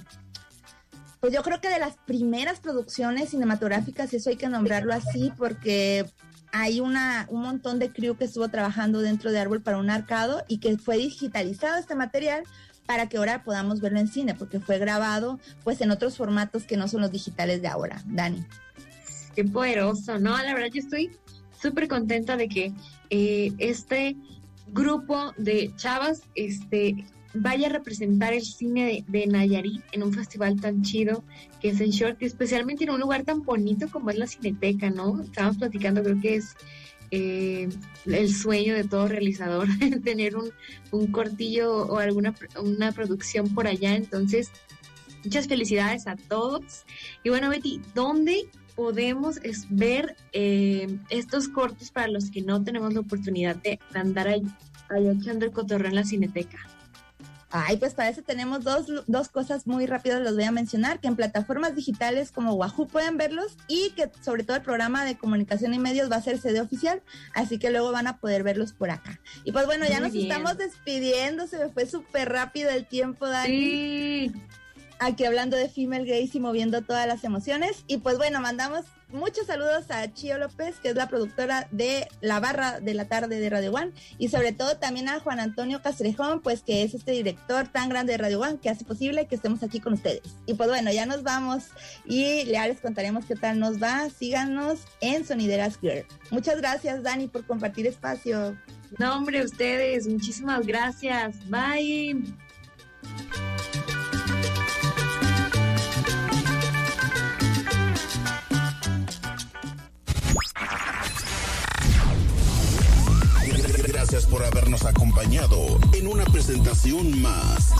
pues 1.20 1.32
yo 1.34 1.44
creo 1.44 1.62
que 1.62 1.70
de 1.70 1.78
las 1.78 1.98
primeras 1.98 2.60
producciones 2.62 3.30
cinematográficas, 3.30 4.12
eso 4.12 4.32
hay 4.32 4.38
que 4.38 4.50
nombrarlo 4.50 4.92
así, 4.92 5.32
porque 5.38 6.04
hay 6.52 6.82
una, 6.82 7.28
un 7.30 7.42
montón 7.42 7.80
de 7.80 7.92
crew 7.92 8.16
que 8.16 8.26
estuvo 8.26 8.50
trabajando 8.50 9.02
dentro 9.02 9.32
de 9.32 9.40
Árbol 9.40 9.62
para 9.62 9.78
un 9.78 9.90
Arcado 9.90 10.44
y 10.48 10.60
que 10.60 10.78
fue 10.78 10.98
digitalizado 10.98 11.78
este 11.78 11.96
material 11.96 12.44
para 12.92 13.08
que 13.08 13.16
ahora 13.16 13.42
podamos 13.46 13.80
verlo 13.80 14.00
en 14.00 14.10
cine, 14.10 14.36
porque 14.36 14.60
fue 14.60 14.78
grabado 14.78 15.40
pues 15.64 15.80
en 15.80 15.92
otros 15.92 16.18
formatos 16.18 16.64
que 16.64 16.76
no 16.76 16.90
son 16.90 17.00
los 17.00 17.10
digitales 17.10 17.62
de 17.62 17.70
ahora. 17.70 18.02
Dani. 18.06 18.44
Qué 19.34 19.46
poderoso, 19.46 20.20
¿no? 20.20 20.38
La 20.38 20.54
verdad 20.54 20.68
yo 20.74 20.82
estoy 20.82 21.10
súper 21.58 21.88
contenta 21.88 22.36
de 22.36 22.50
que 22.50 22.74
eh, 23.10 23.54
este 23.60 24.18
grupo 24.74 25.34
de 25.38 25.72
chavas 25.78 26.24
este, 26.36 27.06
vaya 27.34 27.68
a 27.68 27.70
representar 27.70 28.34
el 28.34 28.42
cine 28.42 29.06
de, 29.08 29.20
de, 29.20 29.28
Nayarit 29.28 29.82
en 29.94 30.04
un 30.04 30.12
festival 30.12 30.60
tan 30.60 30.82
chido 30.82 31.24
que 31.62 31.70
es 31.70 31.80
en 31.80 31.92
Short 31.92 32.22
y 32.22 32.26
especialmente 32.26 32.84
en 32.84 32.90
un 32.90 33.00
lugar 33.00 33.24
tan 33.24 33.44
bonito 33.44 33.88
como 33.90 34.10
es 34.10 34.18
la 34.18 34.28
Cineteca, 34.28 34.90
¿no? 34.90 35.22
Estábamos 35.22 35.60
platicando, 35.60 36.04
creo 36.04 36.20
que 36.20 36.36
es 36.36 36.58
eh, 37.12 37.70
el 38.06 38.34
sueño 38.34 38.74
de 38.74 38.86
todo 38.86 39.08
realizador, 39.08 39.68
tener 40.04 40.36
un, 40.36 40.52
un, 40.92 41.08
cortillo 41.08 41.86
o 41.88 42.00
alguna 42.00 42.34
una 42.62 42.92
producción 42.92 43.54
por 43.54 43.68
allá. 43.68 43.96
Entonces, 43.96 44.52
muchas 45.24 45.48
felicidades 45.48 46.08
a 46.08 46.16
todos. 46.16 46.86
Y 47.24 47.30
bueno, 47.30 47.50
Betty, 47.50 47.82
¿dónde 47.94 48.50
podemos 48.76 49.40
ver 49.70 50.16
eh, 50.32 50.98
estos 51.10 51.48
cortos 51.50 51.92
para 51.92 52.08
los 52.08 52.32
que 52.32 52.42
no 52.42 52.64
tenemos 52.64 52.94
la 52.94 53.02
oportunidad 53.02 53.56
de 53.58 53.80
andar 53.94 54.28
allá 54.28 55.12
echando 55.12 55.46
el 55.46 55.52
cotorreo 55.52 55.90
en 55.90 55.96
la 55.96 56.04
cineteca? 56.04 56.60
Ay, 57.52 57.78
pues 57.78 57.94
para 57.94 58.10
eso 58.10 58.22
tenemos 58.22 58.64
dos, 58.64 58.86
dos 59.08 59.28
cosas 59.30 59.68
muy 59.68 59.86
rápidas, 59.86 60.22
los 60.22 60.36
voy 60.36 60.46
a 60.46 60.52
mencionar, 60.52 61.00
que 61.00 61.08
en 61.08 61.18
plataformas 61.18 61.76
digitales 61.76 62.32
como 62.32 62.54
Wahoo 62.54 62.88
pueden 62.88 63.18
verlos 63.18 63.58
y 63.68 63.92
que 63.92 64.10
sobre 64.24 64.44
todo 64.44 64.56
el 64.56 64.64
programa 64.64 65.04
de 65.04 65.18
comunicación 65.18 65.74
y 65.74 65.80
medios 65.80 66.10
va 66.10 66.16
a 66.16 66.22
ser 66.22 66.40
sede 66.40 66.62
oficial, 66.62 67.02
así 67.34 67.60
que 67.60 67.70
luego 67.70 67.92
van 67.92 68.08
a 68.08 68.20
poder 68.20 68.44
verlos 68.44 68.72
por 68.72 68.90
acá. 68.90 69.20
Y 69.44 69.52
pues 69.52 69.66
bueno, 69.66 69.86
ya 69.86 70.00
nos 70.00 70.16
estamos 70.16 70.58
despidiendo, 70.58 71.46
se 71.48 71.60
me 71.60 71.70
fue 71.70 71.86
súper 71.86 72.30
rápido 72.30 72.70
el 72.70 72.86
tiempo, 72.86 73.28
Dani. 73.28 73.50
Sí. 73.50 74.34
Aquí 75.04 75.26
hablando 75.26 75.58
de 75.58 75.68
Female 75.68 76.06
Gaze 76.06 76.38
y 76.38 76.40
moviendo 76.40 76.84
todas 76.84 77.08
las 77.08 77.24
emociones. 77.24 77.86
Y 77.88 77.98
pues 77.98 78.20
bueno, 78.20 78.40
mandamos 78.40 78.86
muchos 79.10 79.48
saludos 79.48 79.90
a 79.90 80.14
Chio 80.14 80.38
López, 80.38 80.76
que 80.80 80.90
es 80.90 80.96
la 80.96 81.10
productora 81.10 81.68
de 81.72 82.08
La 82.22 82.40
Barra 82.40 82.80
de 82.80 82.94
la 82.94 83.06
Tarde 83.06 83.40
de 83.40 83.50
Radio 83.50 83.74
One, 83.74 83.94
y 84.20 84.28
sobre 84.28 84.52
todo 84.54 84.78
también 84.78 85.10
a 85.10 85.20
Juan 85.20 85.40
Antonio 85.40 85.82
Castrejón, 85.82 86.42
pues 86.42 86.62
que 86.62 86.84
es 86.84 86.94
este 86.94 87.14
director 87.14 87.68
tan 87.68 87.90
grande 87.90 88.12
de 88.12 88.20
Radio 88.20 88.42
One 88.42 88.60
que 88.60 88.70
hace 88.70 88.86
posible 88.86 89.26
que 89.26 89.34
estemos 89.34 89.64
aquí 89.64 89.80
con 89.80 89.94
ustedes. 89.94 90.22
Y 90.46 90.54
pues 90.54 90.70
bueno, 90.70 90.92
ya 90.92 91.08
nos 91.08 91.24
vamos 91.24 91.64
y 92.06 92.46
ya 92.46 92.68
les 92.68 92.80
contaremos 92.80 93.26
qué 93.26 93.36
tal 93.36 93.58
nos 93.58 93.82
va. 93.82 94.08
Síganos 94.12 94.82
en 95.00 95.26
Sonideras 95.26 95.80
Girl. 95.82 96.06
Muchas 96.30 96.58
gracias, 96.58 97.02
Dani, 97.02 97.28
por 97.28 97.44
compartir 97.48 97.88
espacio. 97.88 98.56
No, 99.00 99.18
hombre, 99.18 99.44
ustedes, 99.44 100.08
muchísimas 100.08 100.68
gracias. 100.68 101.38
Bye. 101.50 102.22
Gracias 114.12 114.30
por 114.30 114.44
habernos 114.44 114.84
acompañado 114.84 115.80
en 115.94 116.06
una 116.06 116.26
presentación 116.26 117.22
más. 117.22 117.72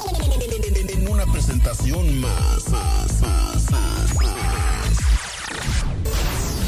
En 0.88 1.10
una 1.10 1.26
presentación 1.26 2.22
más, 2.22 2.70
más, 2.70 3.22
más, 3.22 3.70
más, 3.70 4.16
más. 4.16 4.98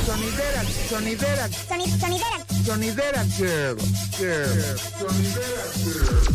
Sonidera, 0.05 0.65
sonidera, 0.89 1.47
sonidera, 1.47 2.45
sonidera, 2.65 3.23
girl, 3.37 3.77
girl, 4.17 4.59
sonidera, 4.99 5.63
girl. 5.85 6.33